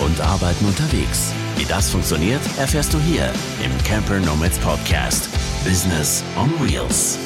[0.00, 1.32] und Arbeiten unterwegs.
[1.56, 3.32] Wie das funktioniert, erfährst du hier
[3.64, 5.28] im Camper Nomads Podcast.
[5.64, 7.18] Business on Wheels.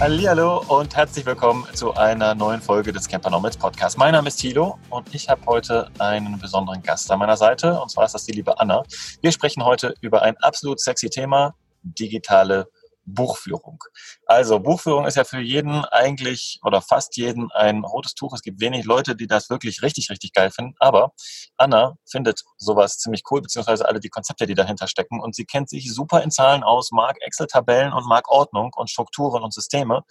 [0.00, 3.98] Hallo und herzlich willkommen zu einer neuen Folge des Camper Nomads Podcast.
[3.98, 7.90] Mein Name ist Thilo und ich habe heute einen besonderen Gast an meiner Seite und
[7.90, 8.82] zwar ist das die liebe Anna.
[9.20, 12.66] Wir sprechen heute über ein absolut sexy Thema, digitale
[13.04, 13.82] Buchführung.
[14.26, 18.32] Also Buchführung ist ja für jeden eigentlich oder fast jeden ein rotes Tuch.
[18.34, 20.74] Es gibt wenig Leute, die das wirklich richtig, richtig geil finden.
[20.78, 21.12] Aber
[21.56, 25.20] Anna findet sowas ziemlich cool, beziehungsweise alle die Konzepte, die dahinter stecken.
[25.20, 29.42] Und sie kennt sich super in Zahlen aus, mag Excel-Tabellen und mag Ordnung und Strukturen
[29.42, 30.02] und Systeme.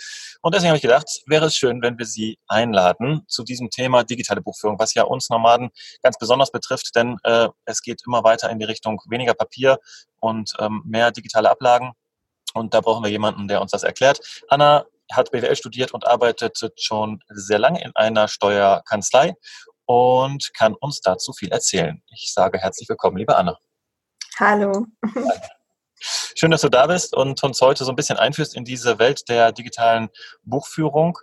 [0.42, 4.03] Und deswegen habe ich gedacht, wäre es schön, wenn wir sie einladen zu diesem Thema
[4.03, 5.70] digitale Buchführung, was ja uns Nomaden
[6.03, 9.80] ganz besonders betrifft, denn äh, es geht immer weiter in die Richtung weniger Papier
[10.20, 11.94] und ähm, mehr digitale Ablagen.
[12.54, 14.20] Und da brauchen wir jemanden, der uns das erklärt.
[14.50, 19.34] Anna hat BWL studiert und arbeitet schon sehr lange in einer Steuerkanzlei
[19.86, 22.02] und kann uns dazu viel erzählen.
[22.08, 23.58] Ich sage herzlich willkommen, liebe Anna.
[24.40, 24.86] Hallo.
[26.36, 29.30] Schön, dass du da bist und uns heute so ein bisschen einführst in diese Welt
[29.30, 30.09] der digitalen
[30.44, 31.18] Buchführung.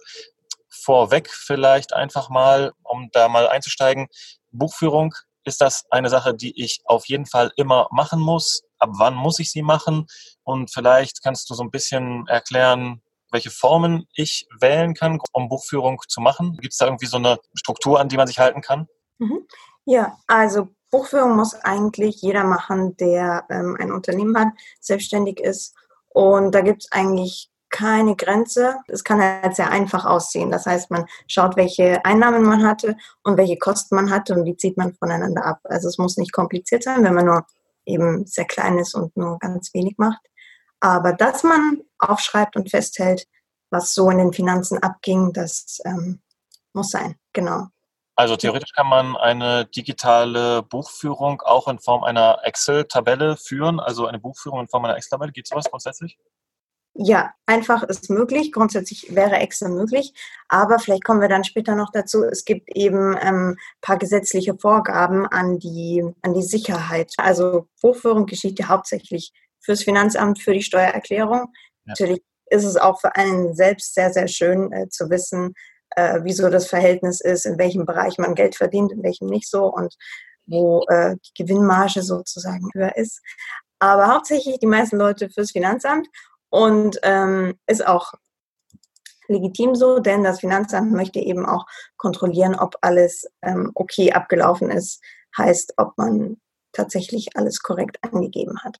[0.68, 4.06] Vorweg vielleicht einfach mal, um da mal einzusteigen.
[4.52, 5.14] Buchführung,
[5.44, 8.62] ist das eine Sache, die ich auf jeden Fall immer machen muss?
[8.78, 10.06] Ab wann muss ich sie machen?
[10.42, 16.00] Und vielleicht kannst du so ein bisschen erklären, welche Formen ich wählen kann, um Buchführung
[16.08, 16.56] zu machen.
[16.60, 18.86] Gibt es da irgendwie so eine Struktur, an die man sich halten kann?
[19.18, 19.46] Mhm.
[19.84, 24.48] Ja, also Buchführung muss eigentlich jeder machen, der ähm, ein Unternehmen hat,
[24.80, 25.74] selbstständig ist.
[26.08, 28.76] Und da gibt es eigentlich keine Grenze.
[28.86, 30.50] Es kann halt sehr einfach aussehen.
[30.50, 34.56] Das heißt, man schaut, welche Einnahmen man hatte und welche Kosten man hatte und die
[34.56, 35.60] zieht man voneinander ab.
[35.64, 37.46] Also es muss nicht kompliziert sein, wenn man nur
[37.88, 40.20] eben sehr klein ist und nur ganz wenig macht.
[40.80, 43.26] Aber dass man aufschreibt und festhält,
[43.70, 46.20] was so in den Finanzen abging, das ähm,
[46.72, 47.66] muss sein, genau.
[48.14, 54.18] Also theoretisch kann man eine digitale Buchführung auch in Form einer Excel-Tabelle führen, also eine
[54.18, 55.30] Buchführung in Form einer Excel-Tabelle.
[55.30, 56.18] Geht sowas grundsätzlich?
[56.94, 58.50] Ja, einfach ist möglich.
[58.50, 60.12] Grundsätzlich wäre Excel möglich.
[60.48, 62.24] Aber vielleicht kommen wir dann später noch dazu.
[62.24, 67.12] Es gibt eben ein ähm, paar gesetzliche Vorgaben an die, an die Sicherheit.
[67.16, 71.38] Also Buchführung geschieht ja hauptsächlich fürs Finanzamt, für die Steuererklärung.
[71.40, 71.46] Ja.
[71.86, 75.54] Natürlich ist es auch für einen selbst sehr, sehr schön äh, zu wissen,
[75.90, 79.72] äh, wieso das Verhältnis ist, in welchem Bereich man Geld verdient, in welchem nicht so
[79.72, 79.94] und
[80.46, 83.20] wo äh, die Gewinnmarge sozusagen höher ist.
[83.78, 86.08] Aber hauptsächlich die meisten Leute fürs Finanzamt
[86.50, 88.14] und ähm, ist auch
[89.28, 91.66] legitim so, denn das Finanzamt möchte eben auch
[91.96, 95.02] kontrollieren, ob alles ähm, okay abgelaufen ist,
[95.36, 96.40] heißt, ob man
[96.72, 98.78] tatsächlich alles korrekt angegeben hat.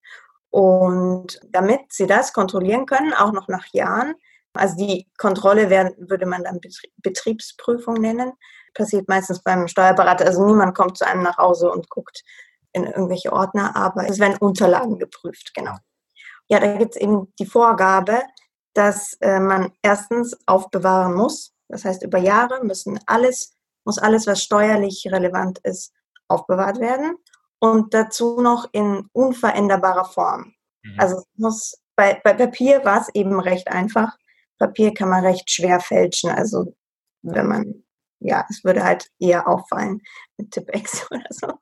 [0.51, 4.15] Und damit sie das kontrollieren können, auch noch nach Jahren,
[4.55, 6.61] also die Kontrolle werden, würde man dann
[6.97, 8.33] Betriebsprüfung nennen,
[8.75, 10.27] passiert meistens beim Steuerberater.
[10.27, 12.25] Also niemand kommt zu einem nach Hause und guckt
[12.73, 15.77] in irgendwelche Ordner, aber es werden Unterlagen geprüft, genau.
[16.49, 18.23] Ja, da gibt es eben die Vorgabe,
[18.75, 21.53] dass äh, man erstens aufbewahren muss.
[21.69, 23.55] Das heißt, über Jahre müssen alles,
[23.85, 25.93] muss alles, was steuerlich relevant ist,
[26.29, 27.17] aufbewahrt werden.
[27.61, 30.55] Und dazu noch in unveränderbarer Form.
[30.83, 30.95] Mhm.
[30.99, 34.17] Also muss, bei, bei Papier war es eben recht einfach.
[34.59, 36.31] Papier kann man recht schwer fälschen.
[36.31, 36.75] Also
[37.23, 37.85] wenn man,
[38.21, 40.01] ja, es würde halt eher auffallen
[40.37, 41.53] mit Tippex oder so.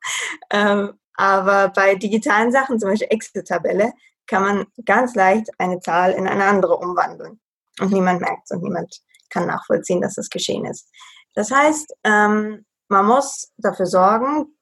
[0.51, 3.91] Ähm, aber bei digitalen Sachen, zum Beispiel Excel-Tabelle,
[4.27, 7.39] kann man ganz leicht eine Zahl in eine andere umwandeln.
[7.79, 10.89] Und niemand merkt es und niemand kann nachvollziehen, dass das geschehen ist.
[11.35, 14.57] Das heißt, ähm, man muss dafür sorgen,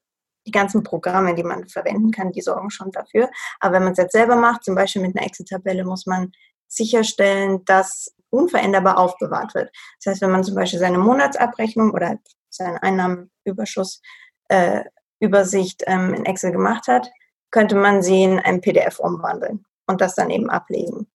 [0.46, 3.30] die ganzen Programme, die man verwenden kann, die sorgen schon dafür.
[3.59, 6.32] Aber wenn man es jetzt selber macht, zum Beispiel mit einer Excel-Tabelle, muss man
[6.68, 9.72] sicherstellen, dass unveränderbar aufbewahrt wird.
[10.03, 12.18] Das heißt, wenn man zum Beispiel seine Monatsabrechnung oder
[12.50, 14.02] seinen Einnahmenüberschuss
[14.50, 14.84] äh,
[15.20, 17.09] Übersicht ähm, in Excel gemacht hat,
[17.56, 21.08] könnte man sie in ein PDF umwandeln und das dann eben ablegen.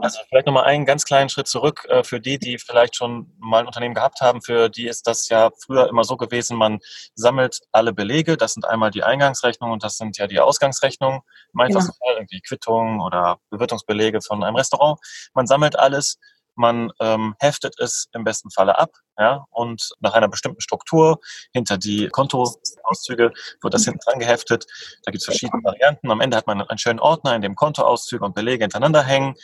[0.00, 3.58] Also vielleicht nochmal einen ganz kleinen Schritt zurück äh, für die, die vielleicht schon mal
[3.58, 4.40] ein Unternehmen gehabt haben.
[4.40, 6.78] Für die ist das ja früher immer so gewesen, man
[7.14, 8.38] sammelt alle Belege.
[8.38, 11.20] Das sind einmal die Eingangsrechnungen und das sind ja die Ausgangsrechnungen.
[11.52, 12.06] Im einfachsten genau.
[12.06, 14.98] Fall irgendwie Quittungen oder Bewirtungsbelege von einem Restaurant.
[15.34, 16.18] Man sammelt alles
[16.54, 21.20] man ähm, heftet es im besten Falle ab, ja, und nach einer bestimmten Struktur
[21.52, 24.66] hinter die Kontoauszüge wird das hinten dran geheftet.
[25.04, 26.10] Da gibt es verschiedene Varianten.
[26.10, 29.34] Am Ende hat man einen schönen Ordner, in dem Kontoauszüge und Belege hintereinander hängen.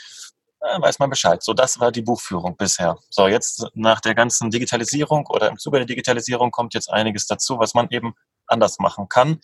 [0.61, 1.43] Da weiß man Bescheid.
[1.43, 2.97] So, das war die Buchführung bisher.
[3.11, 7.59] So, jetzt nach der ganzen Digitalisierung oder im Zuge der Digitalisierung kommt jetzt einiges dazu,
[7.59, 8.15] was man eben
[8.47, 9.41] anders machen kann.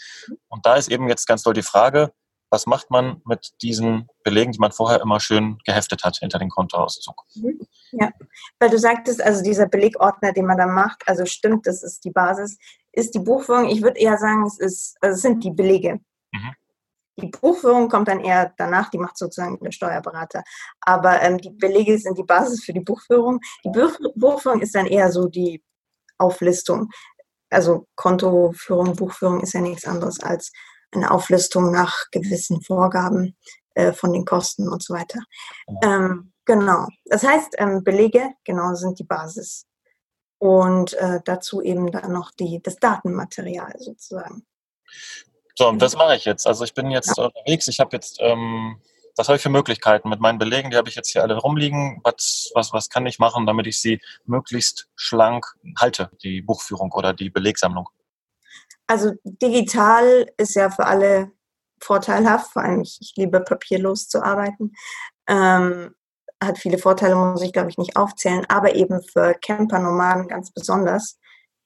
[0.48, 2.12] Und da ist eben jetzt ganz doll die Frage,
[2.52, 6.50] was macht man mit diesen Belegen, die man vorher immer schön geheftet hat hinter den
[6.50, 7.24] Kontoauszug?
[7.92, 8.10] Ja,
[8.60, 12.10] weil du sagtest, also dieser Belegordner, den man da macht, also stimmt, das ist die
[12.10, 12.58] Basis,
[12.92, 16.00] ist die Buchführung, ich würde eher sagen, es, ist, also es sind die Belege.
[16.32, 16.52] Mhm.
[17.20, 20.42] Die Buchführung kommt dann eher danach, die macht sozusagen der Steuerberater.
[20.82, 23.40] Aber ähm, die Belege sind die Basis für die Buchführung.
[23.64, 25.62] Die Buch Buchführung ist dann eher so die
[26.18, 26.90] Auflistung.
[27.50, 30.52] Also Kontoführung, Buchführung ist ja nichts anderes als
[30.92, 33.36] eine Auflistung nach gewissen Vorgaben
[33.74, 35.20] äh, von den Kosten und so weiter.
[35.82, 36.86] Ähm, genau.
[37.06, 39.66] Das heißt, ähm, Belege, genau, sind die Basis.
[40.38, 44.44] Und äh, dazu eben dann noch die, das Datenmaterial sozusagen.
[45.54, 46.46] So, und das mache ich jetzt.
[46.46, 47.24] Also ich bin jetzt ja.
[47.24, 48.80] unterwegs, ich habe jetzt, ähm,
[49.16, 50.70] was habe ich für Möglichkeiten mit meinen Belegen?
[50.70, 52.00] Die habe ich jetzt hier alle rumliegen.
[52.02, 55.46] Was, was, was kann ich machen, damit ich sie möglichst schlank
[55.78, 57.88] halte, die Buchführung oder die Belegsammlung?
[58.92, 61.32] Also digital ist ja für alle
[61.80, 64.74] vorteilhaft, vor allem ich, ich liebe papierlos zu arbeiten.
[65.26, 65.94] Ähm,
[66.44, 71.18] hat viele Vorteile, muss ich glaube ich nicht aufzählen, aber eben für Camper-Nomaden ganz besonders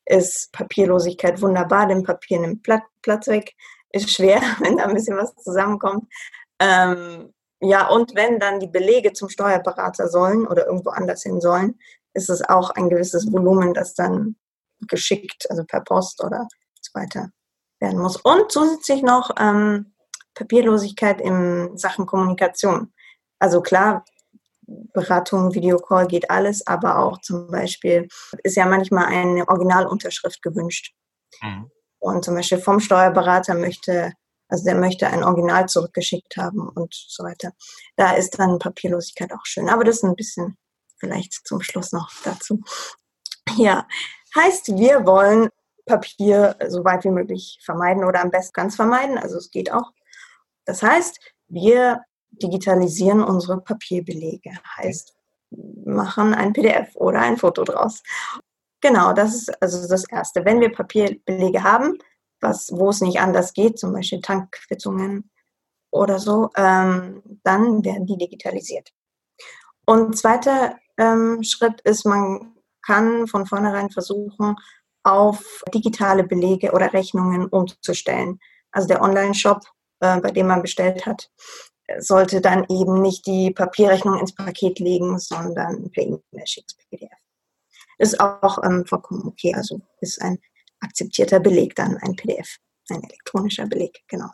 [0.04, 3.56] ist Papierlosigkeit wunderbar, denn Papier nimmt Platz weg,
[3.90, 6.04] ist schwer, wenn da ein bisschen was zusammenkommt.
[6.60, 11.76] Ähm, ja, und wenn dann die Belege zum Steuerberater sollen oder irgendwo anders hin sollen,
[12.14, 14.36] ist es auch ein gewisses Volumen, das dann
[14.86, 16.46] geschickt, also per Post oder
[16.96, 17.30] weiter
[17.78, 18.16] werden muss.
[18.16, 19.94] Und zusätzlich noch ähm,
[20.34, 22.92] Papierlosigkeit in Sachen Kommunikation.
[23.38, 24.04] Also klar,
[24.66, 28.08] Beratung, Videocall geht alles, aber auch zum Beispiel
[28.42, 30.94] ist ja manchmal eine Originalunterschrift gewünscht.
[31.40, 31.70] Mhm.
[31.98, 34.12] Und zum Beispiel vom Steuerberater möchte,
[34.48, 37.52] also der möchte ein Original zurückgeschickt haben und so weiter.
[37.96, 39.68] Da ist dann Papierlosigkeit auch schön.
[39.68, 40.56] Aber das ist ein bisschen
[40.98, 42.60] vielleicht zum Schluss noch dazu.
[43.56, 43.86] Ja,
[44.34, 45.48] heißt, wir wollen
[45.86, 49.18] Papier so weit wie möglich vermeiden oder am besten ganz vermeiden.
[49.18, 49.92] Also es geht auch.
[50.64, 54.50] Das heißt, wir digitalisieren unsere Papierbelege.
[54.76, 55.14] Heißt,
[55.84, 58.02] machen ein PDF oder ein Foto draus.
[58.80, 60.44] Genau, das ist also das Erste.
[60.44, 61.98] Wenn wir Papierbelege haben,
[62.40, 65.30] was, wo es nicht anders geht, zum Beispiel Tankquittungen
[65.90, 68.92] oder so, ähm, dann werden die digitalisiert.
[69.86, 74.56] Und zweiter ähm, Schritt ist, man kann von vornherein versuchen,
[75.06, 78.40] auf digitale Belege oder Rechnungen umzustellen.
[78.72, 79.62] Also der Online-Shop,
[80.00, 81.30] äh, bei dem man bestellt hat,
[81.98, 87.10] sollte dann eben nicht die Papierrechnung ins Paket legen, sondern per E-Mail schicken, PDF.
[87.98, 90.38] Ist auch ähm, vollkommen okay, also ist ein
[90.80, 92.56] akzeptierter Beleg dann ein PDF,
[92.90, 94.30] ein elektronischer Beleg, genau.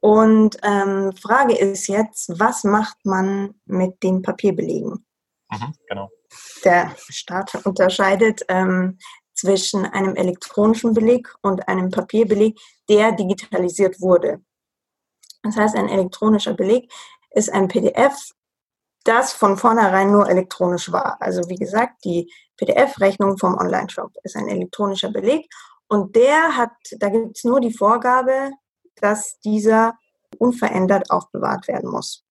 [0.00, 5.06] Und ähm, Frage ist jetzt, was macht man mit den Papierbelegen?
[5.50, 6.10] Mhm, genau.
[6.64, 8.98] Der Staat unterscheidet ähm,
[9.34, 12.58] zwischen einem elektronischen Beleg und einem Papierbeleg,
[12.88, 14.42] der digitalisiert wurde.
[15.42, 16.92] Das heißt, ein elektronischer Beleg
[17.30, 18.32] ist ein PDF,
[19.04, 21.20] das von vornherein nur elektronisch war.
[21.20, 25.48] Also wie gesagt, die PDF-Rechnung vom Online-Shop ist ein elektronischer Beleg
[25.88, 28.52] und der hat, da gibt es nur die Vorgabe,
[28.96, 29.98] dass dieser
[30.38, 32.24] unverändert aufbewahrt werden muss.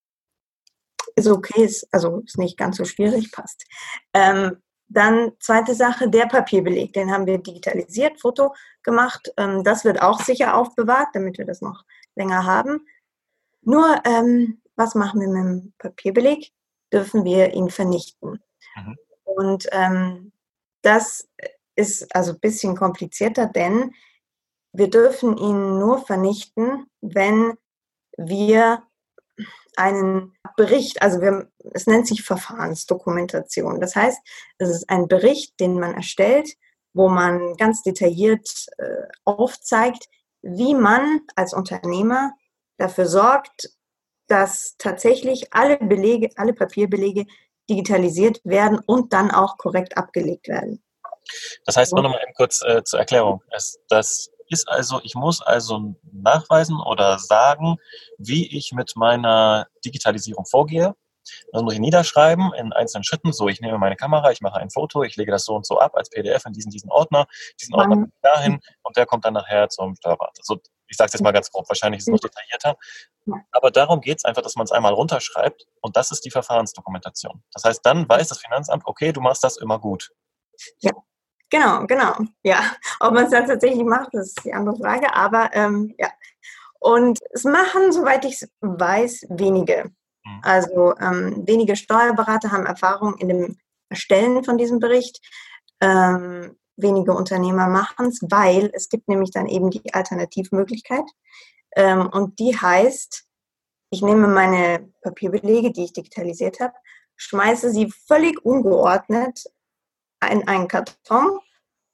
[1.15, 3.65] Ist okay, ist, also ist nicht ganz so schwierig, passt.
[4.13, 4.61] Ähm,
[4.93, 8.53] dann zweite Sache, der Papierbeleg, den haben wir digitalisiert, Foto
[8.83, 9.31] gemacht.
[9.37, 11.83] Ähm, das wird auch sicher aufbewahrt, damit wir das noch
[12.15, 12.85] länger haben.
[13.61, 16.51] Nur, ähm, was machen wir mit dem Papierbeleg?
[16.91, 18.41] Dürfen wir ihn vernichten?
[18.75, 18.97] Mhm.
[19.23, 20.31] Und ähm,
[20.81, 21.29] das
[21.75, 23.93] ist also ein bisschen komplizierter, denn
[24.73, 27.57] wir dürfen ihn nur vernichten, wenn
[28.17, 28.83] wir
[29.77, 33.79] einen Bericht, also wir, es nennt sich Verfahrensdokumentation.
[33.79, 34.19] Das heißt,
[34.57, 36.49] es ist ein Bericht, den man erstellt,
[36.93, 40.07] wo man ganz detailliert äh, aufzeigt,
[40.41, 42.33] wie man als Unternehmer
[42.77, 43.69] dafür sorgt,
[44.27, 47.25] dass tatsächlich alle Belege, alle Papierbelege
[47.69, 50.83] digitalisiert werden und dann auch korrekt abgelegt werden.
[51.65, 53.41] Das heißt, nur noch mal kurz äh, zur Erklärung.
[53.51, 57.77] Es, das ist also, ich muss also nachweisen oder sagen,
[58.17, 60.93] wie ich mit meiner Digitalisierung vorgehe.
[61.51, 63.31] Das muss ich niederschreiben in einzelnen Schritten.
[63.31, 65.79] So, ich nehme meine Kamera, ich mache ein Foto, ich lege das so und so
[65.79, 67.27] ab als PDF in diesen, diesen Ordner,
[67.61, 70.41] diesen Ordner dahin und der kommt dann nachher zum Steuerberater.
[70.43, 72.75] So, ich sage es jetzt mal ganz grob, wahrscheinlich ist es noch detaillierter.
[73.51, 77.43] Aber darum geht es einfach, dass man es einmal runterschreibt und das ist die Verfahrensdokumentation.
[77.53, 80.11] Das heißt, dann weiß das Finanzamt, okay, du machst das immer gut.
[80.79, 80.91] Ja,
[81.51, 82.15] genau, genau.
[82.43, 85.13] Ja, ob man es dann tatsächlich macht, das ist die andere Frage.
[85.13, 86.09] Aber ähm, ja.
[86.79, 89.91] Und es machen, soweit ich weiß, wenige.
[90.25, 90.39] Mhm.
[90.41, 93.57] Also ähm, wenige Steuerberater haben Erfahrung in dem
[93.89, 95.19] Erstellen von diesem Bericht.
[95.79, 101.05] Ähm, wenige Unternehmer machen es, weil es gibt nämlich dann eben die Alternativmöglichkeit.
[101.75, 103.25] Ähm, und die heißt,
[103.91, 106.73] ich nehme meine Papierbelege, die ich digitalisiert habe,
[107.17, 109.43] schmeiße sie völlig ungeordnet
[110.29, 111.39] in einen Karton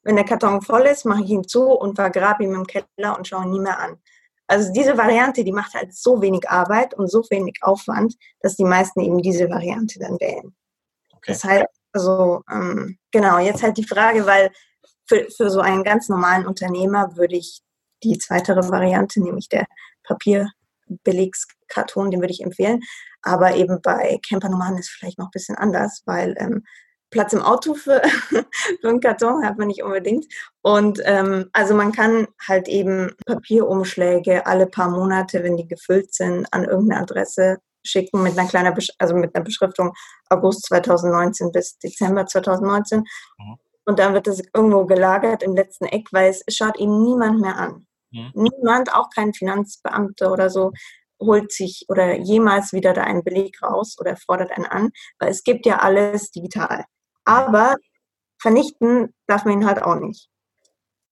[0.08, 3.28] wenn der Karton voll ist, mache ich ihn zu und vergrabe ihn im Keller und
[3.28, 3.98] schaue ihn nie mehr an.
[4.46, 8.64] Also diese Variante, die macht halt so wenig Arbeit und so wenig Aufwand, dass die
[8.64, 10.56] meisten eben diese Variante dann wählen.
[11.12, 11.32] Okay.
[11.32, 14.50] Das heißt, also ähm, genau, jetzt halt die Frage, weil
[15.06, 17.60] für, für so einen ganz normalen Unternehmer würde ich
[18.02, 19.66] die zweite Variante, nämlich der
[20.04, 22.80] Papierbelegskarton, den würde ich empfehlen.
[23.20, 26.64] Aber eben bei Campernomaden ist es vielleicht noch ein bisschen anders, weil ähm,
[27.10, 28.02] Platz im Auto für,
[28.80, 30.26] für einen Karton hat man nicht unbedingt.
[30.62, 36.46] Und ähm, also man kann halt eben Papierumschläge alle paar Monate, wenn die gefüllt sind,
[36.52, 39.92] an irgendeine Adresse schicken mit einer kleinen, Besch also mit einer Beschriftung
[40.28, 43.00] August 2019 bis Dezember 2019.
[43.00, 43.56] Mhm.
[43.86, 47.56] Und dann wird das irgendwo gelagert im letzten Eck, weil es schaut ihm niemand mehr
[47.56, 47.86] an.
[48.10, 48.32] Mhm.
[48.34, 50.72] Niemand, auch kein Finanzbeamter oder so,
[51.20, 55.42] holt sich oder jemals wieder da einen Beleg raus oder fordert einen an, weil es
[55.42, 56.84] gibt ja alles digital.
[57.28, 57.76] Aber
[58.40, 60.28] vernichten darf man ihn halt auch nicht.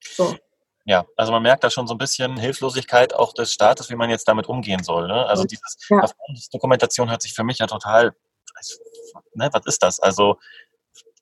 [0.01, 0.37] So.
[0.85, 4.09] Ja, also man merkt da schon so ein bisschen Hilflosigkeit auch des Staates, wie man
[4.09, 5.09] jetzt damit umgehen soll.
[5.09, 5.27] Ne?
[5.27, 6.05] Also dieses ja.
[6.53, 8.15] Dokumentation hört sich für mich ja total,
[9.35, 9.99] ne, was ist das?
[9.99, 10.39] Also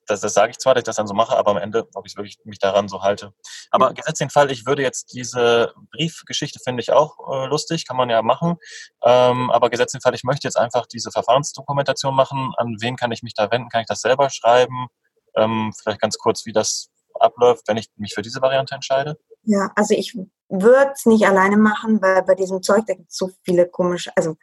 [0.05, 2.05] das, das sage ich zwar, dass ich das dann so mache, aber am Ende, ob
[2.05, 3.33] ich wirklich mich daran so halte.
[3.71, 3.95] Aber mhm.
[3.95, 8.09] gesetzt den Fall, ich würde jetzt diese Briefgeschichte finde ich auch äh, lustig, kann man
[8.09, 8.55] ja machen.
[9.03, 12.53] Ähm, aber gesetzt den Fall, ich möchte jetzt einfach diese Verfahrensdokumentation machen.
[12.57, 13.69] An wen kann ich mich da wenden?
[13.69, 14.87] Kann ich das selber schreiben?
[15.35, 19.17] Ähm, vielleicht ganz kurz, wie das abläuft, wenn ich mich für diese Variante entscheide?
[19.43, 20.17] Ja, also ich
[20.49, 24.11] würde es nicht alleine machen, weil bei diesem Zeug, da gibt es so viele komische,
[24.15, 24.35] also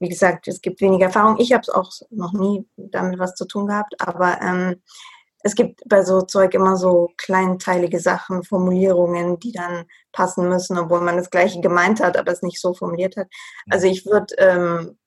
[0.00, 1.38] wie gesagt, es gibt weniger Erfahrung.
[1.38, 4.82] Ich habe es auch noch nie damit was zu tun gehabt, aber ähm,
[5.44, 11.02] es gibt bei so Zeug immer so kleinteilige Sachen, Formulierungen, die dann passen müssen, obwohl
[11.02, 13.28] man das Gleiche gemeint hat, aber es nicht so formuliert hat.
[13.68, 14.98] Also ich würde ähm,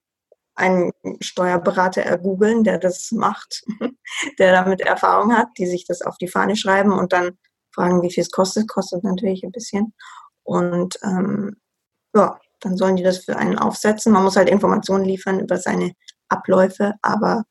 [0.53, 0.91] einen
[1.21, 3.63] Steuerberater ergoogeln, der das macht,
[4.39, 7.37] der damit Erfahrung hat, die sich das auf die Fahne schreiben und dann
[7.73, 8.67] fragen, wie viel es kostet.
[8.67, 9.93] Kostet natürlich ein bisschen.
[10.43, 11.57] Und ähm,
[12.15, 14.13] ja, dann sollen die das für einen aufsetzen.
[14.13, 15.93] Man muss halt Informationen liefern über seine
[16.29, 17.43] Abläufe, aber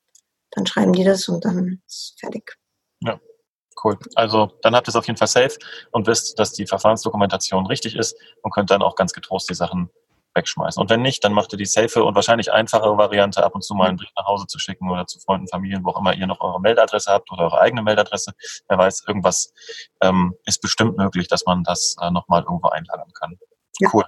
[0.50, 2.56] dann schreiben die das und dann ist fertig.
[3.00, 3.20] Ja,
[3.84, 3.98] cool.
[4.14, 5.58] Also dann habt ihr es auf jeden Fall safe
[5.92, 9.90] und wisst, dass die Verfahrensdokumentation richtig ist und könnt dann auch ganz getrost die Sachen
[10.34, 10.80] wegschmeißen.
[10.80, 13.74] Und wenn nicht, dann macht ihr die safe und wahrscheinlich einfachere Variante, ab und zu
[13.74, 16.26] mal einen Brief nach Hause zu schicken oder zu Freunden, Familien, wo auch immer ihr
[16.26, 18.32] noch eure Meldadresse habt oder eure eigene Meldadresse.
[18.68, 19.52] Wer weiß, irgendwas
[20.02, 23.38] ähm, ist bestimmt möglich, dass man das äh, nochmal irgendwo einlagern kann.
[23.80, 23.90] Ja.
[23.92, 24.04] Cool.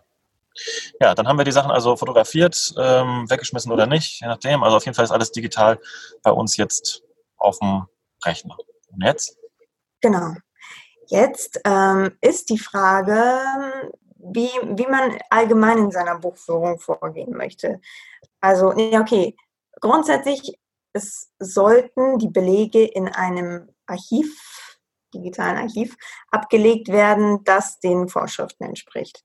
[1.00, 4.62] Ja, dann haben wir die Sachen also fotografiert, ähm, weggeschmissen oder nicht, je nachdem.
[4.62, 5.80] Also auf jeden Fall ist alles digital
[6.22, 7.02] bei uns jetzt
[7.36, 7.86] auf dem
[8.24, 8.56] Rechner.
[8.90, 9.36] Und jetzt?
[10.00, 10.34] Genau.
[11.06, 13.40] Jetzt ähm, ist die Frage,
[14.16, 17.80] wie, wie man allgemein in seiner Buchführung vorgehen möchte.
[18.40, 19.36] Also, ja, okay,
[19.80, 20.58] grundsätzlich
[20.92, 24.78] es sollten die Belege in einem Archiv,
[25.14, 25.96] digitalen Archiv,
[26.30, 29.24] abgelegt werden, das den Vorschriften entspricht.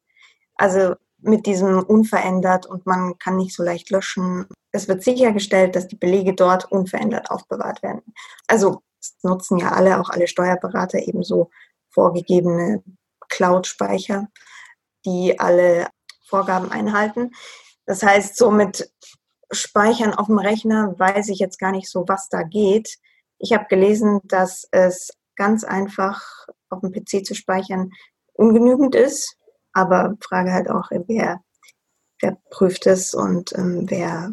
[0.56, 4.48] Also mit diesem unverändert und man kann nicht so leicht löschen.
[4.72, 8.02] Es wird sichergestellt, dass die Belege dort unverändert aufbewahrt werden.
[8.48, 8.82] Also
[9.22, 11.50] nutzen ja alle, auch alle Steuerberater ebenso
[11.90, 12.84] vorgegebene
[13.30, 14.28] Cloud-Speicher,
[15.06, 15.88] die alle
[16.28, 17.32] Vorgaben einhalten.
[17.86, 18.92] Das heißt, so mit
[19.52, 22.98] Speichern auf dem Rechner weiß ich jetzt gar nicht so, was da geht.
[23.38, 27.92] Ich habe gelesen, dass es ganz einfach auf dem PC zu speichern
[28.34, 29.38] ungenügend ist
[29.74, 31.42] aber Frage halt auch, wer,
[32.22, 34.32] wer prüft es und ähm, wer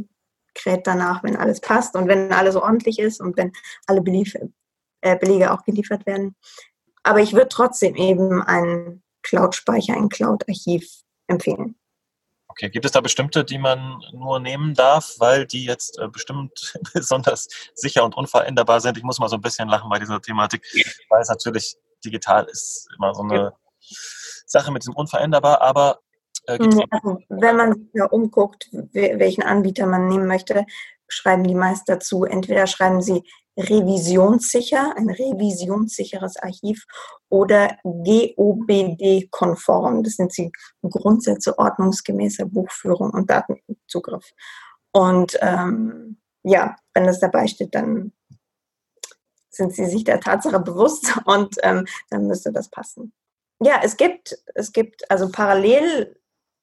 [0.55, 3.53] kräht danach, wenn alles passt und wenn alles ordentlich ist und wenn
[3.87, 4.37] alle Belief
[5.01, 6.37] äh, Belege auch geliefert werden.
[7.03, 10.87] Aber ich würde trotzdem eben einen Cloud-Speicher, ein Cloud-Archiv
[11.27, 11.77] empfehlen.
[12.49, 16.75] Okay, gibt es da bestimmte, die man nur nehmen darf, weil die jetzt äh, bestimmt
[16.93, 18.99] besonders sicher und unveränderbar sind?
[18.99, 20.67] Ich muss mal so ein bisschen lachen bei dieser Thematik,
[21.09, 23.53] weil es natürlich digital ist immer so eine ja.
[24.51, 26.01] Sache mit diesem unveränderbar, aber
[26.47, 26.59] äh,
[26.91, 30.67] also, wenn man sich da umguckt, welchen Anbieter man nehmen möchte,
[31.09, 33.23] schreiben die meist dazu, entweder schreiben sie
[33.57, 36.87] revisionssicher, ein revisionssicheres Archiv
[37.29, 38.33] oder GOBD-konform.
[40.03, 40.51] Das sind die
[40.83, 44.33] Grundsätze ordnungsgemäßer Buchführung und Datenzugriff.
[44.93, 48.13] Und ähm, ja, wenn das dabei steht, dann
[49.51, 53.13] sind sie sich der Tatsache bewusst und ähm, dann müsste das passen
[53.61, 56.17] ja, es gibt, es gibt also parallel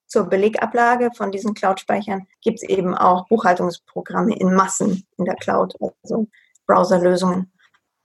[0.08, 5.76] zur Belegablage von diesen Cloud-Speichern gibt es eben auch Buchhaltungsprogramme in Massen in der Cloud,
[6.04, 6.28] also
[6.66, 7.52] Browserlösungen.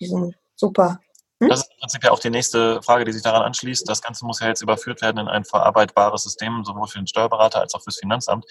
[0.01, 0.99] Die sind super.
[1.41, 1.49] Hm?
[1.49, 3.89] Das ist im Prinzip ja auch die nächste Frage, die sich daran anschließt.
[3.89, 7.61] Das Ganze muss ja jetzt überführt werden in ein verarbeitbares System, sowohl für den Steuerberater
[7.61, 8.45] als auch fürs Finanzamt.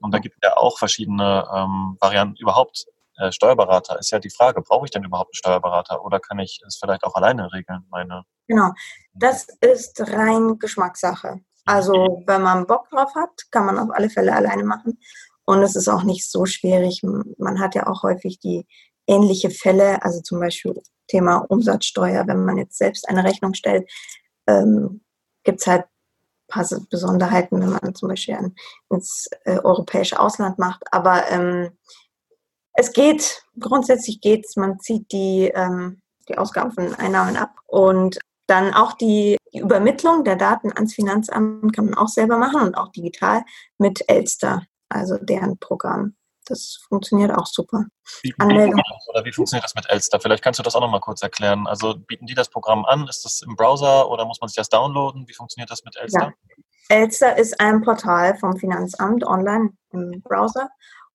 [0.00, 2.86] Und da gibt es ja auch verschiedene ähm, Varianten überhaupt
[3.20, 6.60] äh, Steuerberater ist ja die Frage, brauche ich denn überhaupt einen Steuerberater oder kann ich
[6.66, 7.86] es vielleicht auch alleine regeln?
[7.90, 8.72] Meine genau,
[9.14, 11.40] das ist rein Geschmackssache.
[11.66, 14.98] Also wenn man Bock drauf hat, kann man auf alle Fälle alleine machen.
[15.44, 17.02] Und es ist auch nicht so schwierig.
[17.02, 18.66] Man hat ja auch häufig die
[19.06, 23.90] ähnliche Fälle, also zum Beispiel Thema Umsatzsteuer, wenn man jetzt selbst eine Rechnung stellt,
[24.46, 25.02] ähm,
[25.44, 25.84] gibt es halt
[26.50, 28.54] paar Besonderheiten, wenn man zum Beispiel ein,
[28.90, 30.82] ins äh, europäische Ausland macht.
[30.92, 31.70] Aber ähm,
[32.74, 38.18] es geht, grundsätzlich geht es, man zieht die, ähm, die Ausgaben von Einnahmen ab und
[38.46, 42.76] dann auch die, die, Übermittlung der Daten ans Finanzamt kann man auch selber machen und
[42.76, 43.42] auch digital
[43.78, 46.16] mit Elster, also deren Programm.
[46.46, 47.84] Das funktioniert auch super.
[48.22, 48.80] Wie, Anmeldung.
[49.08, 50.18] Oder wie funktioniert das mit Elster?
[50.18, 51.68] Vielleicht kannst du das auch noch mal kurz erklären.
[51.68, 53.06] Also bieten die das Programm an?
[53.06, 55.28] Ist das im Browser oder muss man sich das downloaden?
[55.28, 56.32] Wie funktioniert das mit Elster?
[56.48, 56.54] Ja.
[56.88, 60.68] Elster ist ein Portal vom Finanzamt online im Browser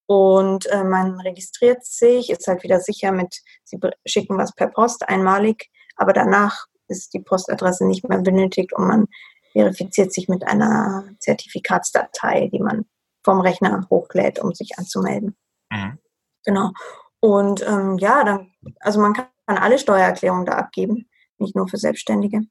[0.07, 5.07] und äh, man registriert sich, ist halt wieder sicher mit, sie schicken was per Post
[5.09, 9.07] einmalig, aber danach ist die Postadresse nicht mehr benötigt und man
[9.51, 12.85] verifiziert sich mit einer Zertifikatsdatei, die man
[13.23, 15.35] vom Rechner hochlädt, um sich anzumelden.
[15.71, 15.97] Mhm.
[16.43, 16.71] Genau.
[17.19, 22.41] Und ähm, ja, dann, also man kann alle Steuererklärungen da abgeben, nicht nur für Selbstständige.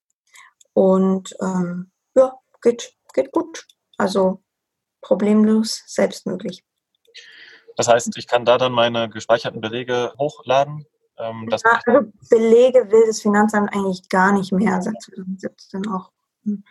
[0.73, 3.67] Und ähm, ja, geht, geht gut.
[3.97, 4.43] Also
[5.01, 6.65] problemlos, selbstmöglich.
[7.77, 10.87] Das heißt, ich kann da dann meine gespeicherten Belege hochladen?
[11.19, 16.11] Ähm, ja, also Belege will das Finanzamt eigentlich gar nicht mehr, seit 2017 auch.
[16.45, 16.65] Hm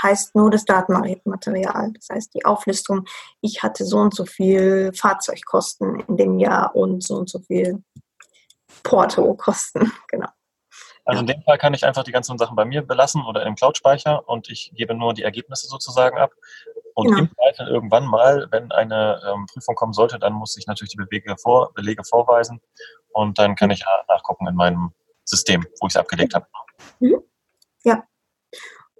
[0.00, 1.92] heißt nur das Datenmaterial.
[1.92, 3.04] Das heißt die Auflistung,
[3.40, 7.82] ich hatte so und so viel Fahrzeugkosten in dem Jahr und so und so viel
[8.82, 10.28] Portokosten, genau.
[11.04, 13.56] Also in dem Fall kann ich einfach die ganzen Sachen bei mir belassen oder im
[13.56, 16.30] Cloud-Speicher und ich gebe nur die Ergebnisse sozusagen ab.
[16.94, 17.18] Und genau.
[17.20, 20.98] im Zweifel irgendwann mal, wenn eine ähm, Prüfung kommen sollte, dann muss ich natürlich die
[20.98, 22.60] Belege, vor, Belege vorweisen
[23.12, 24.92] und dann kann ich nachgucken in meinem
[25.24, 26.46] System, wo ich es abgelegt habe.
[27.00, 27.22] Mhm.
[27.84, 28.04] Ja,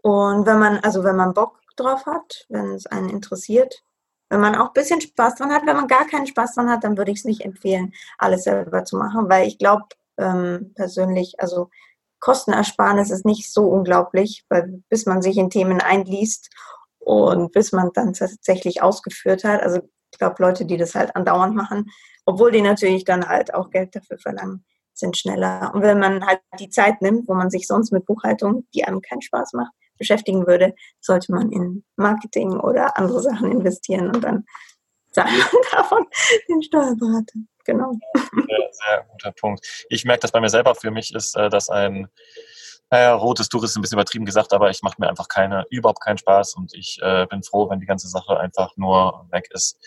[0.02, 3.82] und wenn man, also wenn man Bock drauf hat, wenn es einen interessiert,
[4.28, 6.84] wenn man auch ein bisschen Spaß dran hat, wenn man gar keinen Spaß dran hat,
[6.84, 9.84] dann würde ich es nicht empfehlen, alles selber zu machen, weil ich glaube
[10.18, 11.70] ähm, persönlich, also
[12.18, 16.50] Kostenersparnis ist nicht so unglaublich, weil bis man sich in Themen einliest
[17.04, 19.80] und bis man dann tatsächlich ausgeführt hat, also
[20.12, 21.90] ich glaube Leute, die das halt andauernd machen,
[22.24, 25.72] obwohl die natürlich dann halt auch Geld dafür verlangen, sind schneller.
[25.74, 29.00] Und wenn man halt die Zeit nimmt, wo man sich sonst mit Buchhaltung, die einem
[29.00, 34.44] keinen Spaß macht, beschäftigen würde, sollte man in Marketing oder andere Sachen investieren und dann
[35.12, 36.06] zahlt man davon
[36.48, 37.38] den Steuerberater.
[37.64, 37.92] Genau.
[38.14, 39.86] Sehr, sehr guter Punkt.
[39.88, 40.74] Ich merke das bei mir selber.
[40.74, 42.08] Für mich ist äh, das ein
[42.92, 46.02] naja, rotes Tuch ist ein bisschen übertrieben gesagt, aber ich mache mir einfach keine, überhaupt
[46.02, 49.78] keinen Spaß und ich äh, bin froh, wenn die ganze Sache einfach nur weg ist.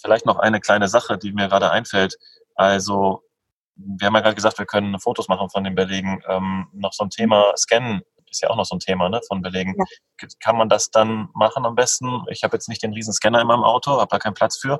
[0.00, 2.16] Vielleicht noch eine kleine Sache, die mir gerade einfällt.
[2.54, 3.22] Also,
[3.76, 6.22] wir haben ja gerade gesagt, wir können Fotos machen von den Belegen.
[6.26, 9.42] Ähm, noch so ein Thema Scannen ist ja auch noch so ein Thema ne, von
[9.42, 9.74] Belegen.
[9.76, 10.28] Ja.
[10.42, 12.24] Kann man das dann machen am besten?
[12.30, 14.78] Ich habe jetzt nicht den riesen Scanner in meinem Auto, habe da keinen Platz für.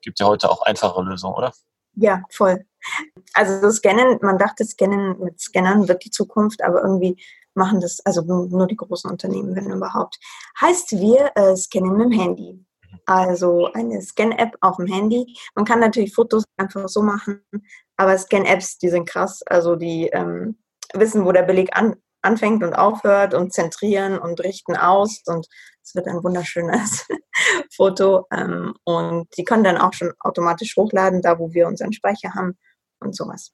[0.00, 1.52] Gibt ja heute auch einfache Lösungen, oder?
[1.92, 2.64] Ja, voll.
[3.34, 7.16] Also Scannen, man dachte, Scannen mit Scannern wird die Zukunft, aber irgendwie
[7.56, 10.18] machen das, also nur die großen Unternehmen, wenn überhaupt.
[10.60, 12.66] Heißt, wir äh, scannen mit dem Handy.
[13.06, 15.36] Also eine Scan-App auf dem Handy.
[15.54, 17.40] Man kann natürlich Fotos einfach so machen,
[17.96, 19.42] aber Scan-Apps, die sind krass.
[19.46, 20.58] Also die ähm,
[20.92, 25.46] wissen, wo der Beleg an, anfängt und aufhört und zentrieren und richten aus und
[25.82, 27.06] es wird ein wunderschönes
[27.76, 32.34] Foto ähm, und die können dann auch schon automatisch hochladen, da wo wir unseren Speicher
[32.34, 32.58] haben
[33.00, 33.52] und sowas.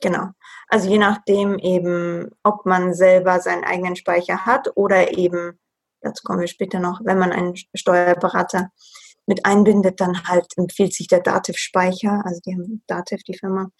[0.00, 0.30] Genau.
[0.68, 5.58] Also je nachdem eben, ob man selber seinen eigenen Speicher hat oder eben,
[6.00, 8.70] dazu kommen wir später noch, wenn man einen Steuerberater
[9.26, 13.70] mit einbindet, dann halt empfiehlt sich der Dativ-Speicher, also die haben Dativ, die Firma,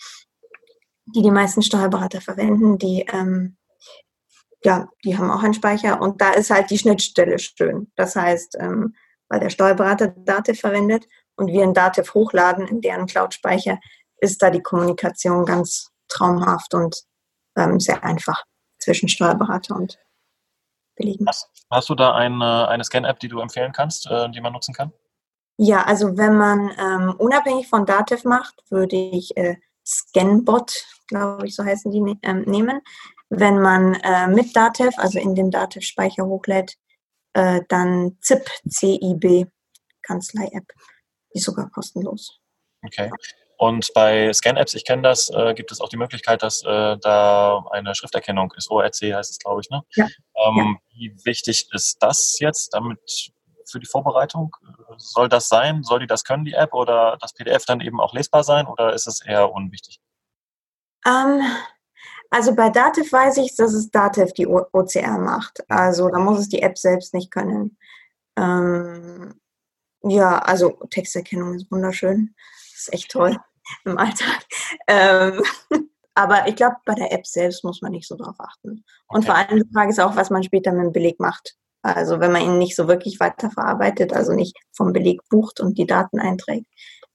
[1.07, 3.57] die die meisten Steuerberater verwenden, die ähm,
[4.63, 7.91] ja, die haben auch einen Speicher und da ist halt die Schnittstelle schön.
[7.97, 8.95] Das heißt, ähm,
[9.29, 13.79] weil der Steuerberater Dativ verwendet und wir in Dativ hochladen in deren Cloud-Speicher,
[14.21, 17.03] ist da die Kommunikation ganz traumhaft und
[17.57, 18.43] ähm, sehr einfach
[18.79, 19.99] zwischen Steuerberater und
[20.97, 21.27] Belegen.
[21.27, 24.75] Hast, hast du da eine, eine Scan-App, die du empfehlen kannst, äh, die man nutzen
[24.75, 24.93] kann?
[25.57, 31.55] Ja, also wenn man ähm, unabhängig von Dativ macht, würde ich äh, Scanbot, glaube ich,
[31.55, 32.81] so heißen die, ne, ähm, nehmen.
[33.29, 36.77] Wenn man äh, mit Datev, also in den Datev-Speicher hochlädt,
[37.35, 39.49] äh, dann ZIP, CIB,
[40.03, 40.73] Kanzlei-App,
[41.33, 42.41] die ist sogar kostenlos.
[42.83, 43.11] Okay.
[43.61, 47.63] Und bei Scan-Apps, ich kenne das, äh, gibt es auch die Möglichkeit, dass äh, da
[47.73, 48.71] eine Schrifterkennung ist.
[48.71, 49.69] ORC heißt es, glaube ich.
[49.69, 49.83] Ne?
[49.97, 50.07] Ja.
[50.47, 50.77] Ähm, ja.
[50.95, 52.99] Wie wichtig ist das jetzt, damit
[53.71, 54.57] für die Vorbereitung?
[54.97, 55.83] Soll das sein?
[55.83, 56.73] Soll die das können, die App?
[56.73, 58.67] Oder das PDF dann eben auch lesbar sein?
[58.67, 60.01] Oder ist es eher unwichtig?
[61.07, 61.43] Ähm,
[62.31, 65.71] also bei Dativ weiß ich, dass es Dativ die OCR macht.
[65.71, 67.77] Also da muss es die App selbst nicht können.
[68.39, 69.39] Ähm,
[70.03, 72.35] ja, also Texterkennung ist wunderschön.
[72.73, 73.37] Das ist echt toll
[73.85, 74.47] im Alltag.
[74.87, 75.43] Ähm,
[76.15, 78.85] aber ich glaube, bei der App selbst muss man nicht so drauf achten.
[79.09, 79.27] Und okay.
[79.27, 81.57] vor allem die Frage ist auch, was man später mit dem Beleg macht.
[81.83, 85.87] Also wenn man ihn nicht so wirklich weiterverarbeitet, also nicht vom Beleg bucht und die
[85.87, 86.67] Daten einträgt,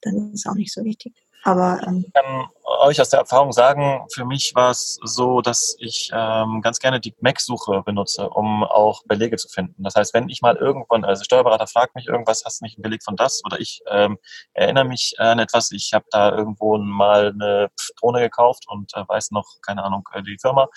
[0.02, 1.14] dann ist es auch nicht so wichtig.
[1.44, 6.10] Aber ähm, kann euch aus der Erfahrung sagen, für mich war es so, dass ich
[6.12, 9.84] ähm, ganz gerne die Mac-Suche benutze, um auch Belege zu finden.
[9.84, 12.82] Das heißt, wenn ich mal irgendwann, also Steuerberater fragt mich irgendwas, hast du nicht einen
[12.82, 13.42] Beleg von das?
[13.44, 14.18] Oder ich ähm,
[14.52, 19.30] erinnere mich an etwas, ich habe da irgendwo mal eine Drohne gekauft und äh, weiß
[19.30, 20.68] noch, keine Ahnung, äh, die Firma,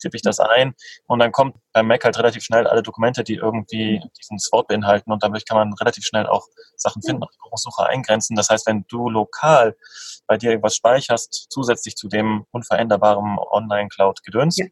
[0.00, 0.74] tippe ich das ein
[1.06, 5.12] und dann kommt beim Mac halt relativ schnell alle Dokumente, die irgendwie diesen Wort beinhalten
[5.12, 8.36] und dadurch kann man relativ schnell auch Sachen finden, auf die Suche eingrenzen.
[8.36, 9.76] Das heißt, wenn du lokal
[10.26, 14.66] bei dir irgendwas speicherst, zusätzlich zu dem unveränderbaren Online-Cloud-Gedöns, ja.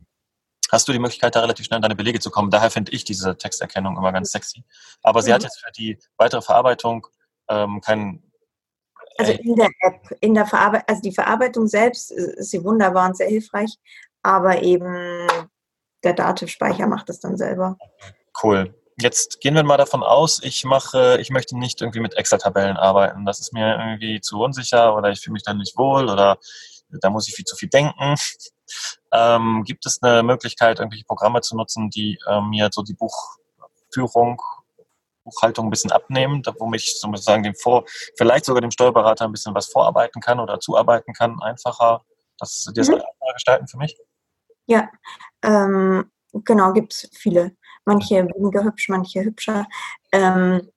[0.71, 2.51] hast du die Möglichkeit, da relativ schnell an deine Belege zu kommen.
[2.51, 4.65] Daher finde ich diese Texterkennung immer ganz sexy.
[5.03, 5.35] Aber sie mhm.
[5.35, 7.07] hat jetzt für die weitere Verarbeitung
[7.49, 8.23] ähm, keinen
[9.19, 13.09] also äh, in der App, in der Verarbeitung, also die Verarbeitung selbst ist sie wunderbar
[13.09, 13.75] und sehr hilfreich,
[14.23, 15.27] aber eben
[16.05, 17.79] der Datenspeicher macht es dann selber.
[18.43, 22.77] Cool jetzt gehen wir mal davon aus, ich mache, ich möchte nicht irgendwie mit Excel-Tabellen
[22.77, 23.27] arbeiten.
[23.27, 26.39] Das ist mir irgendwie zu unsicher oder ich fühle mich dann nicht wohl oder
[26.89, 28.15] da muss ich viel zu viel denken.
[29.13, 34.43] Ähm, gibt es eine Möglichkeit, irgendwelche Programme zu nutzen, die äh, mir so die Buchführung,
[35.23, 37.85] Buchhaltung ein bisschen abnehmen, wo ich sozusagen dem Vor,
[38.19, 42.05] vielleicht sogar dem Steuerberater ein bisschen was vorarbeiten kann oder zuarbeiten kann, einfacher,
[42.41, 43.01] das, das mhm.
[43.35, 43.97] gestalten für mich?
[44.67, 44.91] Ja,
[45.45, 47.57] ähm, genau, gibt es viele
[47.87, 49.67] manche weniger hübsch, manche hübscher.
[50.13, 50.71] Ähm,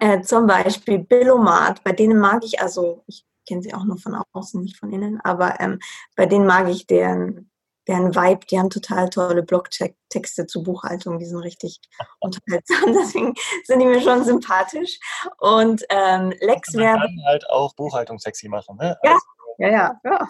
[0.00, 4.14] äh, zum Beispiel Billomat, bei denen mag ich, also ich kenne sie auch nur von
[4.32, 5.78] außen, nicht von innen, aber ähm,
[6.14, 7.50] bei denen mag ich deren,
[7.88, 11.80] deren Vibe, die haben total tolle Blogtexte zur Buchhaltung, die sind richtig
[12.20, 15.00] unterhaltsam, deswegen sind die mir schon sympathisch.
[15.38, 16.98] Und ähm, Lex wäre...
[16.98, 18.98] Man kann halt auch Buchhaltung sexy machen, ne?
[19.02, 19.24] Ja, also,
[19.58, 20.28] ja, ja, ja.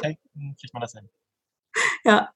[0.00, 1.08] kriegt man das hin.
[2.04, 2.30] Ja,